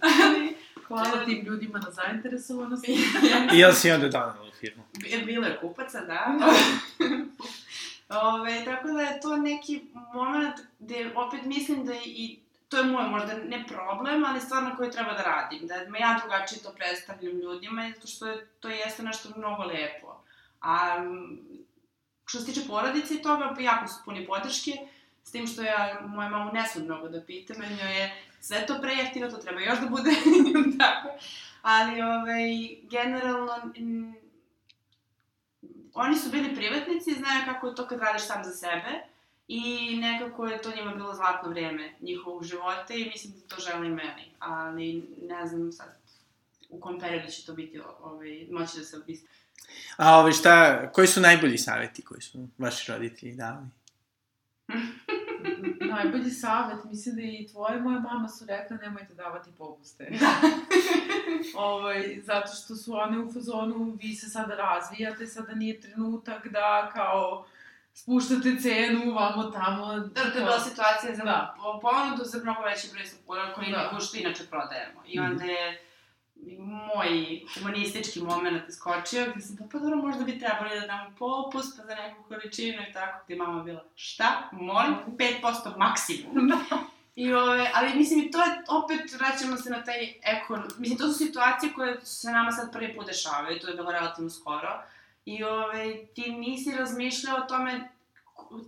ali, 0.23 0.50
Hvala 0.91 1.25
tim 1.25 1.45
ljudima 1.45 1.79
na 1.79 1.91
zainteresovanosti. 1.91 2.91
I 3.53 3.59
jel 3.59 3.73
si 3.73 3.91
onda 3.91 4.07
donala 4.09 4.41
u 4.43 4.51
firmu? 4.51 4.83
Bi- 4.93 5.23
Bilo 5.25 5.47
je 5.47 5.57
kupaca, 5.57 6.01
da. 6.01 6.25
Ove, 8.23 8.65
tako 8.65 8.87
da 8.87 9.01
je 9.01 9.19
to 9.21 9.37
neki 9.37 9.81
moment 10.13 10.55
gde 10.79 11.11
opet 11.15 11.45
mislim 11.45 11.85
da 11.85 11.93
i 11.95 12.39
to 12.69 12.77
je 12.77 12.83
moj 12.83 13.03
možda 13.03 13.33
ne 13.35 13.65
problem, 13.67 14.25
ali 14.25 14.41
stvarno 14.41 14.75
koji 14.75 14.91
treba 14.91 15.13
da 15.13 15.23
radim. 15.23 15.67
Da 15.67 15.89
me 15.89 15.99
ja 15.99 16.19
drugačije 16.21 16.61
to 16.61 16.71
predstavljam 16.71 17.39
ljudima, 17.39 17.91
zato 17.95 18.07
što 18.07 18.27
je, 18.27 18.47
to 18.59 18.69
jeste 18.69 19.03
nešto 19.03 19.29
mnogo 19.37 19.63
lepo. 19.63 20.23
A 20.61 21.03
što 22.25 22.39
se 22.39 22.45
tiče 22.45 22.67
porodice 22.67 23.13
i 23.15 23.21
toga, 23.21 23.55
jako 23.59 23.87
su 23.87 23.95
puni 24.05 24.25
podrške, 24.25 24.71
s 25.23 25.31
tim 25.31 25.47
što 25.47 25.61
ja 25.61 26.01
moja 26.07 26.29
mamu 26.29 26.51
ne 26.53 26.67
sam 26.67 26.83
mnogo 26.83 27.09
da 27.09 27.21
pitam, 27.21 27.61
jer 27.61 27.71
njoj 27.71 27.99
je 27.99 28.23
sve 28.41 28.65
to 28.65 28.81
prejeftino, 28.81 29.29
to 29.29 29.37
treba 29.37 29.61
još 29.61 29.79
da 29.79 29.87
bude 29.87 30.11
tako. 30.79 31.09
Ali, 31.61 32.01
ovaj, 32.01 32.75
generalno, 32.81 33.71
m, 33.75 34.15
oni 35.93 36.17
su 36.17 36.29
bili 36.29 36.55
privatnici, 36.55 37.13
znaju 37.13 37.41
kako 37.45 37.67
je 37.67 37.75
to 37.75 37.87
kad 37.87 37.99
radiš 37.99 38.27
sam 38.27 38.43
za 38.43 38.51
sebe 38.51 39.11
i 39.47 39.97
nekako 39.97 40.45
je 40.45 40.61
to 40.61 40.75
njima 40.75 40.95
bilo 40.95 41.13
zlatno 41.13 41.49
vreme 41.49 41.93
njihovog 42.01 42.43
života 42.43 42.93
i 42.93 43.05
mislim 43.05 43.33
da 43.33 43.55
to 43.55 43.61
žele 43.61 43.87
i 43.87 43.89
meni, 43.89 44.31
ali 44.39 45.09
ne 45.21 45.47
znam 45.47 45.71
sad 45.71 46.01
u 46.69 46.79
kom 46.79 46.99
periodu 46.99 47.31
će 47.31 47.45
to 47.45 47.53
biti, 47.53 47.79
ovaj, 48.01 48.47
moći 48.51 48.77
da 48.77 48.83
se 48.83 48.97
obisti. 48.97 49.27
A 49.97 50.17
ove, 50.19 50.33
šta, 50.33 50.87
koji 50.91 51.07
su 51.07 51.21
najbolji 51.21 51.57
saveti 51.57 52.01
koji 52.01 52.21
su 52.21 52.47
vaši 52.57 52.91
roditelji 52.91 53.35
dali? 53.35 53.65
Najbolji 55.91 56.29
savjet, 56.31 56.83
mislim 56.85 57.15
da 57.15 57.21
i 57.21 57.47
tvoje 57.47 57.77
i 57.77 57.81
moja 57.81 57.99
mama 58.01 58.27
su 58.29 58.45
rekla 58.45 58.77
nemojte 58.77 59.13
davati 59.13 59.49
popuste. 59.51 60.11
ovaj, 61.55 62.19
zato 62.21 62.47
što 62.55 62.75
su 62.75 62.93
one 62.95 63.19
u 63.19 63.31
fazonu, 63.33 63.97
vi 64.01 64.15
se 64.15 64.29
sada 64.29 64.55
razvijate, 64.55 65.27
sada 65.27 65.53
nije 65.53 65.81
trenutak 65.81 66.47
da 66.47 66.89
kao 66.93 67.45
spuštate 67.93 68.55
cenu 68.61 69.13
vamo 69.13 69.43
tamo. 69.43 69.99
Da, 69.99 70.21
to 70.21 70.37
je 70.37 70.43
bila 70.43 70.59
situacija 70.59 71.15
za 71.15 71.23
Da. 71.23 71.31
da. 71.31 71.55
ponudu 71.81 72.23
za 72.23 72.39
mnogo 72.39 72.61
veći 72.61 72.87
broj 72.93 73.05
sapuna 73.05 73.53
koji 73.53 73.71
Da. 73.71 73.89
da. 73.93 73.99
što 73.99 74.17
inače 74.17 74.43
prodajemo. 74.45 75.01
I 75.05 75.19
Mhm. 75.19 75.31
onda 75.31 75.43
je 75.43 75.81
moj 76.57 77.41
humanistički 77.53 78.21
moment 78.21 78.69
iskočio, 78.69 79.25
gde 79.31 79.41
sam 79.41 79.57
pa, 79.57 79.63
pa 79.71 79.79
dobro, 79.79 79.97
možda 79.97 80.23
bi 80.23 80.39
trebali 80.39 80.79
da 80.79 80.87
damo 80.87 81.11
popust, 81.19 81.77
pa 81.77 81.83
za 81.83 81.95
neku 81.95 82.23
količinu 82.23 82.81
i 82.89 82.93
tako, 82.93 83.23
gde 83.25 83.35
mama 83.35 83.63
bila, 83.63 83.83
šta, 83.95 84.49
molim, 84.51 84.95
5% 85.07 85.77
maksimum. 85.77 86.51
I 87.15 87.33
ove, 87.33 87.71
ali 87.73 87.95
mislim 87.95 88.19
i 88.19 88.31
to 88.31 88.43
je, 88.43 88.63
opet 88.67 89.19
vraćamo 89.19 89.57
se 89.57 89.69
na 89.69 89.83
taj 89.83 90.13
ekon, 90.23 90.63
mislim 90.77 90.97
to 90.97 91.07
su 91.07 91.13
situacije 91.13 91.73
koje 91.73 92.05
se 92.05 92.31
nama 92.31 92.51
sad 92.51 92.71
prvi 92.71 92.95
put 92.95 93.07
dešavaju, 93.07 93.59
to 93.59 93.67
je 93.67 93.75
bilo 93.75 93.91
relativno 93.91 94.29
skoro. 94.29 94.83
I 95.25 95.43
ove, 95.43 96.05
ti 96.05 96.31
nisi 96.31 96.71
razmišljao 96.71 97.37
o 97.37 97.47
tome 97.47 97.89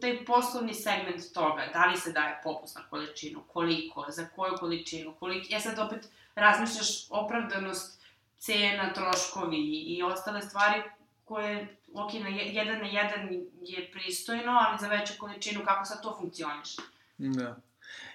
taj 0.01 0.25
poslovni 0.25 0.73
segment 0.73 1.33
toga, 1.33 1.63
da 1.73 1.85
li 1.85 1.97
se 1.97 2.11
daje 2.11 2.41
popust 2.43 2.75
na 2.75 2.81
količinu, 2.89 3.43
koliko, 3.53 4.05
za 4.09 4.25
koju 4.35 4.53
količinu, 4.59 5.13
koliko, 5.19 5.47
ja 5.49 5.59
sad 5.59 5.79
opet 5.79 6.09
razmišljaš 6.35 6.87
opravdanost 7.09 8.01
cena, 8.37 8.93
troškovi 8.93 9.57
i, 9.57 10.03
ostale 10.03 10.41
stvari 10.41 10.81
koje, 11.23 11.77
ok, 11.93 12.13
na 12.13 12.27
je- 12.29 12.53
jedan 12.53 12.77
na 12.79 12.87
jedan 12.87 13.29
je 13.61 13.91
pristojno, 13.91 14.51
ali 14.51 14.77
za 14.81 14.87
veću 14.87 15.13
količinu 15.19 15.61
kako 15.65 15.85
sad 15.85 16.03
to 16.03 16.17
funkcioniše? 16.19 16.81
Da. 17.17 17.57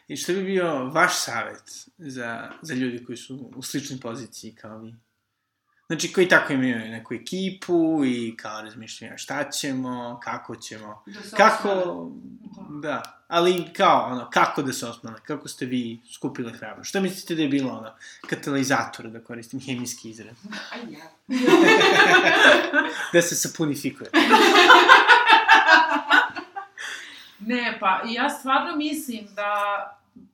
I 0.08 0.16
šta 0.16 0.32
bi 0.32 0.42
bio 0.42 0.84
vaš 0.84 1.16
savet 1.16 1.62
za, 1.98 2.50
za 2.62 2.74
ljudi 2.74 3.04
koji 3.04 3.16
su 3.16 3.50
u 3.56 3.62
sličnoj 3.62 4.00
poziciji 4.00 4.54
kao 4.54 4.78
vi? 4.78 4.94
Znači, 5.88 6.12
koji 6.12 6.28
tako 6.28 6.52
imaju 6.52 6.78
neku 6.78 7.14
ekipu 7.14 8.02
i 8.04 8.36
kao 8.36 8.62
razmišljaju 8.62 9.12
šta 9.18 9.50
ćemo, 9.50 10.20
kako 10.24 10.56
ćemo, 10.56 11.02
Da 11.06 11.20
se 11.22 11.36
kako, 11.36 11.68
osnovne. 11.68 12.80
da, 12.82 13.22
ali 13.28 13.64
kao, 13.76 14.04
ono, 14.12 14.30
kako 14.30 14.62
da 14.62 14.72
se 14.72 14.86
osnovne, 14.86 15.18
kako 15.26 15.48
ste 15.48 15.66
vi 15.66 16.00
skupili 16.14 16.52
hrabro? 16.52 16.84
Šta 16.84 17.00
mislite 17.00 17.34
da 17.34 17.42
je 17.42 17.48
bilo, 17.48 17.72
ono, 17.72 17.90
katalizator, 18.26 19.08
da 19.10 19.24
koristim 19.24 19.60
hemijski 19.60 20.10
izraz, 20.10 20.36
Aj, 20.72 20.80
ja. 20.90 21.04
da 23.12 23.22
se 23.22 23.34
sapunifikuje? 23.34 24.10
Ne, 27.40 27.76
pa 27.80 28.02
ja 28.06 28.30
stvarno 28.30 28.76
mislim 28.76 29.34
da 29.34 29.52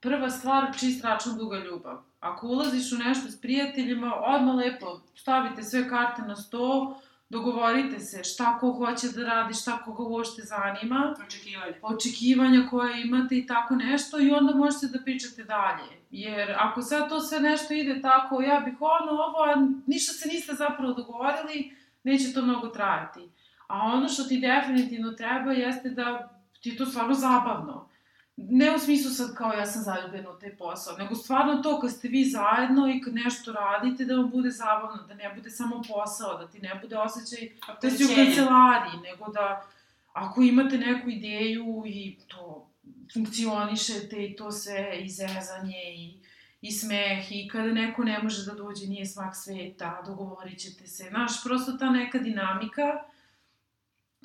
prva 0.01 0.31
stvar 0.31 0.79
čist 0.79 1.05
račun 1.05 1.37
duga 1.37 1.59
ljubav. 1.59 2.03
Ako 2.25 2.47
ulaziš 2.47 2.93
u 2.93 2.97
nešto 2.97 3.31
s 3.31 3.41
prijateljima, 3.41 4.15
odmah 4.15 4.55
lepo 4.55 5.01
stavite 5.15 5.63
sve 5.63 5.89
karte 5.89 6.23
na 6.23 6.37
sto, 6.37 7.01
dogovorite 7.29 8.01
se 8.01 8.25
šta 8.25 8.59
ko 8.59 8.73
hoće 8.73 9.09
da 9.09 9.23
radi, 9.23 9.55
šta 9.55 9.79
koga 9.85 10.03
uopšte 10.03 10.43
zanima, 10.43 11.15
Očekivanje. 11.27 11.75
očekivanja 11.83 12.69
koje 12.71 13.03
imate 13.03 13.39
i 13.39 13.47
tako 13.47 13.75
nešto 13.75 14.21
i 14.21 14.31
onda 14.31 14.55
možete 14.55 14.87
da 14.87 15.03
pričate 15.05 15.45
dalje. 15.45 15.89
Jer 16.11 16.55
ako 16.59 16.83
sad 16.83 17.09
to 17.09 17.21
sve 17.21 17.41
nešto 17.41 17.75
ide 17.75 18.01
tako, 18.01 18.43
ja 18.43 18.61
bih 18.61 18.75
ono, 18.81 19.13
ovo, 19.13 19.39
a 19.53 19.67
ništa 19.87 20.13
se 20.13 20.29
niste 20.29 20.55
zapravo 20.55 20.93
dogovorili, 20.93 21.77
neće 22.03 22.33
to 22.33 22.43
mnogo 22.43 22.69
trajati. 22.69 23.21
A 23.67 23.79
ono 23.79 24.09
što 24.09 24.25
ti 24.25 24.41
definitivno 24.41 25.13
treba 25.13 25.53
jeste 25.53 25.91
da 25.91 26.39
ti 26.61 26.69
je 26.69 26.77
to 26.77 26.87
stvarno 26.87 27.15
zabavno. 27.15 27.89
Ne 28.37 28.75
u 28.75 28.79
smislu 28.79 29.11
sad 29.11 29.35
kao 29.35 29.53
ja 29.53 29.67
sam 29.67 29.83
zaljubljena 29.83 30.31
u 30.31 30.39
taj 30.39 30.57
posao, 30.57 30.97
nego 30.97 31.15
stvarno 31.15 31.63
to 31.63 31.81
kad 31.81 31.91
ste 31.91 32.09
vi 32.09 32.25
zajedno 32.25 32.89
i 32.89 33.01
kad 33.01 33.15
nešto 33.15 33.53
radite 33.53 34.05
da 34.05 34.17
vam 34.17 34.31
bude 34.31 34.51
zabavno, 34.51 35.03
da 35.09 35.15
ne 35.15 35.35
bude 35.35 35.51
samo 35.51 35.83
posao, 35.89 36.39
da 36.39 36.51
ti 36.51 36.59
ne 36.59 36.79
bude 36.83 36.99
osjećaj 36.99 37.49
da 37.83 37.91
si 37.91 38.05
u 38.05 38.09
kancelariji, 38.17 39.01
nego 39.11 39.33
da 39.33 39.67
ako 40.13 40.43
imate 40.43 40.79
neku 40.79 41.11
ideju 41.11 41.83
i 41.87 42.17
to 42.29 42.71
funkcionišete 43.15 44.25
i 44.25 44.37
to 44.37 44.53
sve 44.53 44.99
i 45.01 45.09
zezanje 45.09 45.83
i, 45.97 46.19
i 46.61 46.73
smeh 46.73 47.33
i 47.33 47.49
kada 47.49 47.73
neko 47.73 48.05
ne 48.05 48.23
može 48.23 48.45
da 48.45 48.55
dođe, 48.55 48.87
nije 48.87 49.07
smak 49.07 49.37
sveta, 49.37 50.03
dogovorit 50.07 50.59
ćete 50.59 50.87
se. 50.87 51.05
Znaš, 51.11 51.45
prosto 51.45 51.73
ta 51.73 51.91
neka 51.91 52.19
dinamika, 52.19 53.03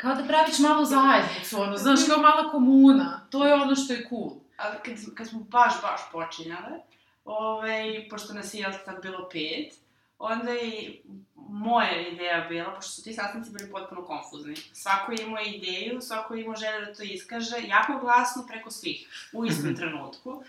kao 0.01 0.15
da 0.15 0.23
praviš 0.23 0.59
malu 0.59 0.85
zajednicu, 0.85 1.61
ono, 1.61 1.77
znaš, 1.77 1.99
kao 2.07 2.17
mala 2.17 2.51
komuna, 2.51 3.27
to 3.29 3.47
je 3.47 3.53
ono 3.53 3.75
što 3.75 3.93
je 3.93 4.07
cool. 4.09 4.31
Ali 4.57 4.75
kad, 4.85 5.15
kad 5.15 5.27
smo 5.27 5.39
baš, 5.39 5.73
baš 5.81 6.01
počinjale, 6.11 6.79
ovaj, 7.25 8.07
pošto 8.09 8.33
nas 8.33 8.53
je 8.53 8.59
jel 8.59 8.71
tad 8.85 9.01
bilo 9.01 9.29
pet, 9.31 9.73
onda 10.19 10.51
je 10.51 11.01
moja 11.35 12.07
ideja 12.07 12.45
bila, 12.49 12.75
pošto 12.75 12.91
su 12.91 13.03
ti 13.03 13.13
sastanci 13.13 13.51
bili 13.51 13.71
potpuno 13.71 14.05
konfuzni. 14.05 14.55
Svako 14.73 15.11
je 15.11 15.23
imao 15.23 15.43
ideju, 15.45 16.01
svako 16.01 16.33
je 16.35 16.43
imao 16.43 16.55
želju 16.55 16.85
da 16.85 16.93
to 16.93 17.03
iskaže, 17.03 17.55
jako 17.67 17.99
glasno 17.99 18.45
preko 18.47 18.71
svih, 18.71 19.29
u 19.33 19.45
istom 19.45 19.75
trenutku. 19.75 20.43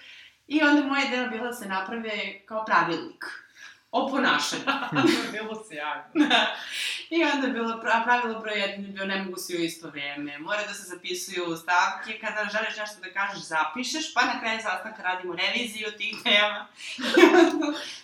I 0.48 0.62
onda 0.62 0.86
moja 0.86 1.06
ideja 1.06 1.26
bila 1.26 1.46
da 1.46 1.52
se 1.52 1.68
naprave 1.68 2.40
kao 2.46 2.64
pravilnik 2.64 3.24
o 3.90 4.08
ponašanju. 4.08 4.62
Bilo 5.32 5.64
sjajno. 5.68 6.04
I 7.10 7.24
onda 7.24 7.46
je 7.46 7.52
bilo 7.52 7.80
pra, 7.80 8.02
pravilo 8.04 8.40
broj 8.40 8.60
jedan 8.60 8.84
je 8.84 8.88
bio 8.92 9.04
ne 9.04 9.22
mogu 9.22 9.36
svi 9.36 9.56
u 9.56 9.60
isto 9.60 9.90
vreme, 9.90 10.38
mora 10.38 10.62
da 10.68 10.74
se 10.74 10.82
zapisuju 10.82 11.56
stavke, 11.56 12.18
kada 12.20 12.48
želiš 12.52 12.76
nešto 12.76 13.00
da 13.00 13.12
kažeš 13.12 13.42
zapišeš, 13.42 14.14
pa 14.14 14.20
na 14.24 14.40
kraju 14.40 14.58
sastanka 14.62 15.02
radimo 15.02 15.34
reviziju 15.34 15.86
tih 15.98 16.16
tema. 16.24 16.66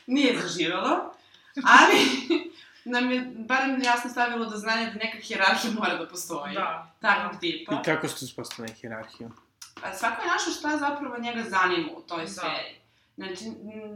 Nije 0.06 0.40
zaživalo, 0.40 1.14
ali 1.64 1.98
nam 2.94 3.10
je 3.10 3.30
barem 3.36 3.82
jasno 3.82 4.10
stavilo 4.10 4.44
do 4.44 4.56
znanja 4.56 4.86
da 4.90 4.98
neka 5.04 5.18
hjerarhija 5.18 5.72
mora 5.72 5.94
da 5.96 6.08
postoji. 6.08 6.54
Da. 6.54 6.92
Takvog 7.00 7.40
tipa. 7.40 7.72
I 7.74 7.84
kako 7.84 8.08
ste 8.08 8.24
uspostavili 8.24 8.74
hjerarhiju? 8.74 9.30
Pa 9.82 9.92
svako 9.92 10.22
je 10.22 10.28
našao 10.28 10.52
šta 10.52 10.78
zapravo 10.78 11.18
njega 11.18 11.42
zanima 11.42 11.88
u 11.96 12.00
toj 12.00 12.24
Da. 12.24 12.30
sferi. 12.30 12.80
Znači, 13.16 13.44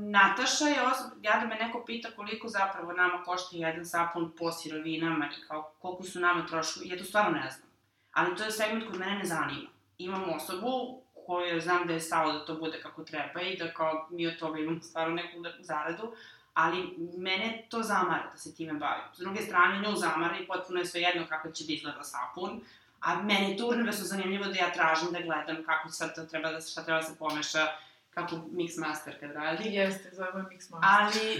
Nataša 0.00 0.64
je 0.64 0.82
osoba, 0.82 1.14
ja 1.22 1.40
da 1.40 1.46
me 1.46 1.54
neko 1.54 1.84
pita 1.86 2.08
koliko 2.16 2.48
zapravo 2.48 2.92
nama 2.92 3.22
košta 3.24 3.56
jedan 3.56 3.86
sapun 3.86 4.32
po 4.38 4.52
sirovinama 4.52 5.26
i 5.26 5.46
kao 5.48 5.72
koliko 5.78 6.02
su 6.02 6.20
nama 6.20 6.46
troškovi, 6.46 6.88
ja 6.88 6.98
to 6.98 7.04
stvarno 7.04 7.30
ne 7.30 7.50
znam. 7.50 7.68
Ali 8.12 8.36
to 8.36 8.44
je 8.44 8.50
segment 8.50 8.86
koji 8.86 8.98
mene 8.98 9.18
ne 9.18 9.24
zanima. 9.24 9.68
Imam 9.98 10.30
osobu 10.34 11.02
koju 11.26 11.60
znam 11.60 11.86
da 11.86 11.92
je 11.92 12.00
stalo 12.00 12.32
da 12.32 12.44
to 12.44 12.54
bude 12.54 12.80
kako 12.82 13.04
treba 13.04 13.40
i 13.40 13.56
da 13.56 13.74
kao 13.74 14.08
mi 14.10 14.26
od 14.26 14.38
toga 14.38 14.58
imamo 14.58 14.80
stvarno 14.80 15.14
neku 15.14 15.36
zaradu, 15.60 16.12
ali 16.54 16.96
mene 17.18 17.66
to 17.68 17.82
zamara 17.82 18.30
da 18.30 18.36
se 18.36 18.54
time 18.54 18.72
bavim. 18.72 19.04
S 19.14 19.18
druge 19.18 19.42
strane, 19.42 19.88
nju 19.88 19.96
zamara 19.96 20.38
i 20.38 20.46
potpuno 20.46 20.78
je 20.78 20.86
svejedno 20.86 21.26
kako 21.28 21.50
će 21.50 21.64
da 21.64 21.72
izgleda 21.72 22.02
sapun, 22.02 22.60
a 23.00 23.22
meni 23.22 23.50
je 23.50 23.56
to 23.56 23.68
univerzno 23.68 24.04
zanimljivo 24.04 24.44
da 24.44 24.58
ja 24.58 24.72
tražim 24.72 25.12
da 25.12 25.20
gledam 25.20 25.64
kako 25.66 25.88
sad 25.88 26.14
to 26.14 26.24
treba 26.24 26.52
da, 26.52 26.60
šta 26.60 26.84
treba 26.84 27.00
da 27.00 27.06
se 27.06 27.18
pomeša, 27.18 27.66
kako 28.10 28.36
mix 28.36 28.78
master 28.78 29.20
kad 29.20 29.30
radi. 29.30 29.68
Jeste, 29.68 30.10
zove 30.12 30.42
Mix 30.42 30.70
Master. 30.70 30.78
Ali, 30.80 31.38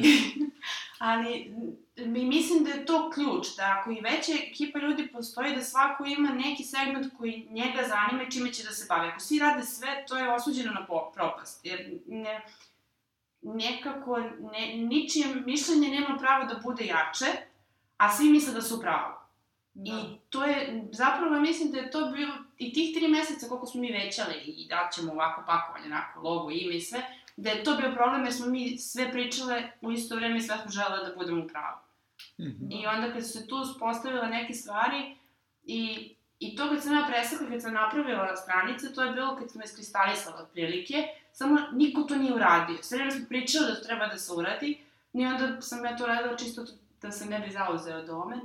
ali 1.11 1.55
mi 1.97 2.25
mislim 2.25 2.65
da 2.65 2.71
je 2.71 2.87
to 2.87 3.11
ključ, 3.11 3.47
da 3.57 3.77
ako 3.79 3.91
i 3.91 4.01
veća 4.01 4.33
ekipa 4.51 4.79
ljudi 4.79 5.09
postoji, 5.13 5.55
da 5.55 5.63
svako 5.63 6.05
ima 6.05 6.31
neki 6.31 6.65
segment 6.65 7.07
koji 7.19 7.47
njega 7.51 7.83
zanima 7.89 8.23
i 8.23 8.31
čime 8.31 8.53
će 8.53 8.63
da 8.63 8.71
se 8.71 8.87
bavi. 8.89 9.09
Ako 9.09 9.21
svi 9.21 9.39
rade 9.39 9.63
sve, 9.63 10.05
to 10.09 10.19
je 10.19 10.33
osuđeno 10.33 10.73
na 10.73 10.87
propast, 11.15 11.67
jer 11.67 11.99
ne, 12.07 12.41
nekako 13.43 14.19
ne, 14.53 14.75
ničije 14.77 15.35
mišljenje 15.35 15.89
nema 15.89 16.19
pravo 16.19 16.45
da 16.45 16.61
bude 16.63 16.85
jače, 16.85 17.27
a 17.97 18.13
svi 18.13 18.31
misle 18.31 18.53
da 18.55 18.63
su 18.63 18.77
u 18.77 18.81
pravu. 18.81 19.15
Da. 19.75 19.91
I 19.91 20.19
to 20.31 20.45
je, 20.45 20.89
zapravo 20.93 21.41
mislim 21.41 21.71
da 21.71 21.79
je 21.79 21.91
to 21.91 22.11
bilo, 22.11 22.35
i 22.61 22.73
tih 22.73 22.95
tri 22.95 23.09
meseca 23.09 23.49
koliko 23.49 23.67
smo 23.67 23.81
mi 23.81 23.93
većali 23.93 24.35
i 24.47 24.67
da 24.69 24.89
ćemo 24.95 25.13
ovako 25.13 25.43
pakovanje, 25.47 25.87
onako, 25.87 26.21
logo, 26.21 26.51
ime 26.51 26.77
i 26.77 26.81
sve, 26.81 27.03
da 27.37 27.51
je 27.51 27.65
to 27.65 27.77
bio 27.77 27.93
problem 27.95 28.25
jer 28.25 28.35
smo 28.35 28.47
mi 28.47 28.79
sve 28.79 29.13
pričale 29.13 29.63
u 29.81 29.93
isto 29.93 30.17
vreme 30.17 30.37
i 30.37 30.41
sve 30.41 30.57
smo 30.59 30.71
želele 30.71 31.09
da 31.09 31.17
budemo 31.17 31.45
u 31.45 31.49
pravu. 31.49 31.79
Mhm. 32.41 32.73
I 32.73 32.87
onda 32.87 33.13
kad 33.13 33.27
su 33.27 33.33
se 33.33 33.47
tu 33.49 33.57
uspostavile 33.57 34.29
neke 34.29 34.55
stvari 34.55 35.17
i, 35.65 36.15
i 36.41 36.57
to 36.57 36.69
kad 36.69 36.83
sam 36.83 36.95
ja 36.95 37.07
presakla, 37.09 37.49
kad 37.49 37.63
sam 37.63 37.75
napravila 37.75 38.37
stranice, 38.37 38.95
to 38.95 39.03
je 39.03 39.13
bilo 39.13 39.37
kad 39.37 39.51
sam 39.51 39.63
iskristalisala 39.63 40.37
otprilike, 40.43 41.07
samo 41.33 41.59
niko 41.73 42.03
to 42.03 42.17
nije 42.17 42.35
uradio. 42.35 42.79
Sve 42.83 42.97
vreme 42.97 43.11
smo 43.11 43.27
pričali 43.29 43.67
da 43.67 43.75
to 43.75 43.85
treba 43.85 44.07
da 44.07 44.19
se 44.19 44.33
uradi 44.33 44.79
i 45.13 45.25
onda 45.25 45.61
sam 45.61 45.85
ja 45.85 45.97
to 45.97 46.07
radila 46.07 46.37
čisto 46.37 46.65
da 47.03 47.13
se 47.13 47.27
ne 47.27 47.41
bi 47.41 47.53
zauzeo 47.53 48.03
domen. 48.03 48.41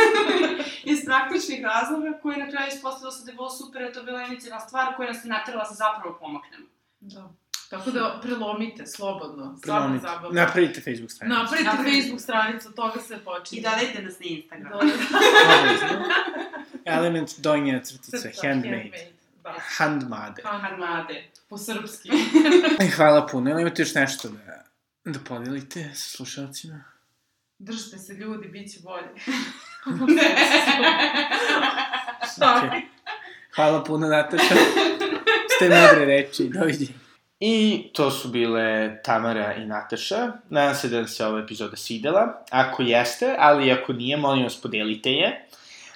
Iz 0.92 1.04
praktičnih 1.04 1.64
razloga 1.64 2.18
koji 2.22 2.36
na 2.36 2.50
kraju 2.50 2.68
ispostavilo 2.68 3.10
se 3.12 3.24
da 3.24 3.30
je 3.30 3.34
bilo 3.34 3.50
super, 3.50 3.80
da 3.82 3.86
je 3.86 3.92
to 3.92 4.02
bila 4.02 4.22
inicijalna 4.22 4.60
stvar 4.60 4.96
koja 4.96 5.12
nas 5.12 5.24
je 5.24 5.28
natrala 5.28 5.62
da 5.62 5.68
se 5.68 5.74
zapravo 5.74 6.18
pomaknemo. 6.20 6.66
Da. 7.00 7.30
Tako 7.70 7.90
da 7.90 8.18
prelomite, 8.22 8.86
slobodno. 8.86 9.58
Prelomite. 9.62 10.06
zabavno. 10.06 10.40
Napravite 10.40 10.80
Facebook 10.80 11.10
stranicu. 11.10 11.38
Napravite 11.38 11.70
Napravite. 11.70 12.00
Facebook 12.00 12.20
stranicu, 12.20 12.68
od 12.68 12.74
toga 12.74 13.00
se 13.00 13.18
počinje. 13.24 13.60
I 13.60 13.62
dodajte 13.62 14.02
nas 14.02 14.20
na 14.20 14.26
Instagram. 14.26 14.80
Element 16.84 17.30
donja 17.38 17.80
crtica, 17.82 18.18
Crta, 18.18 18.46
handmade. 18.48 19.12
Da. 19.42 19.54
Handmade. 19.76 20.42
Handmade. 20.44 21.24
Po 21.48 21.58
srpski. 21.58 22.10
E, 22.80 22.88
Hvala 22.96 23.26
puno. 23.26 23.50
Ili 23.50 23.62
imate 23.62 23.82
još 23.82 23.94
nešto 23.94 24.28
da, 24.28 24.64
da 25.04 25.18
podelite 25.18 25.90
sa 25.94 26.08
slušalcima? 26.16 26.84
Držite 27.62 27.98
se 27.98 28.14
ljudi, 28.14 28.48
bit 28.48 28.72
će 28.72 28.80
bolje. 28.82 29.08
Okay. 32.40 32.82
Hvala 33.54 33.84
puno, 33.84 34.08
Nataša. 34.08 34.54
Ste 35.56 35.64
mudre 35.64 36.04
reči. 36.04 36.48
Doviđenja. 36.48 36.90
I 37.40 37.84
to 37.94 38.10
su 38.10 38.28
bile 38.28 38.98
Tamara 39.02 39.54
i 39.54 39.66
Nataša. 39.66 40.32
Nadam 40.48 40.74
se 40.74 40.88
da 40.88 40.96
vam 40.96 41.08
se 41.08 41.26
ova 41.26 41.40
epizoda 41.40 41.76
svidela. 41.76 42.44
Ako 42.50 42.82
jeste, 42.82 43.36
ali 43.38 43.72
ako 43.72 43.92
nije, 43.92 44.16
molim 44.16 44.42
vas 44.42 44.60
podelite 44.60 45.10
je. 45.10 45.46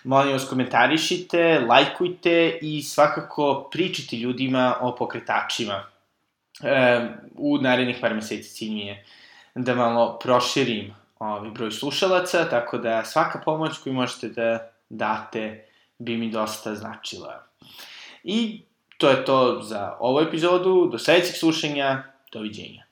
Molim 0.04 0.32
vas 0.32 0.44
komentarišite, 0.48 1.60
lajkujte 1.68 2.58
i 2.62 2.82
svakako 2.82 3.68
pričite 3.72 4.16
ljudima 4.16 4.76
o 4.80 4.94
pokretačima. 4.94 5.86
E, 6.62 7.00
u 7.34 7.58
narednih 7.58 7.96
par 8.00 8.14
meseci 8.14 8.50
cilj 8.50 8.70
mi 8.70 8.86
je 8.86 9.04
da 9.54 9.74
malo 9.74 10.18
proširim 10.18 11.03
ovaj 11.18 11.50
broj 11.50 11.70
slušalaca, 11.70 12.48
tako 12.50 12.78
da 12.78 13.04
svaka 13.04 13.40
pomoć 13.44 13.78
koju 13.78 13.92
možete 13.92 14.28
da 14.28 14.70
date 14.88 15.68
bi 15.98 16.16
mi 16.16 16.30
dosta 16.30 16.74
značila. 16.74 17.46
I 18.24 18.62
to 18.98 19.10
je 19.10 19.24
to 19.24 19.62
za 19.62 19.96
ovu 20.00 20.20
epizodu. 20.20 20.88
Do 20.92 20.98
sledećeg 20.98 21.36
slušanja. 21.36 22.02
Doviđenja. 22.32 22.83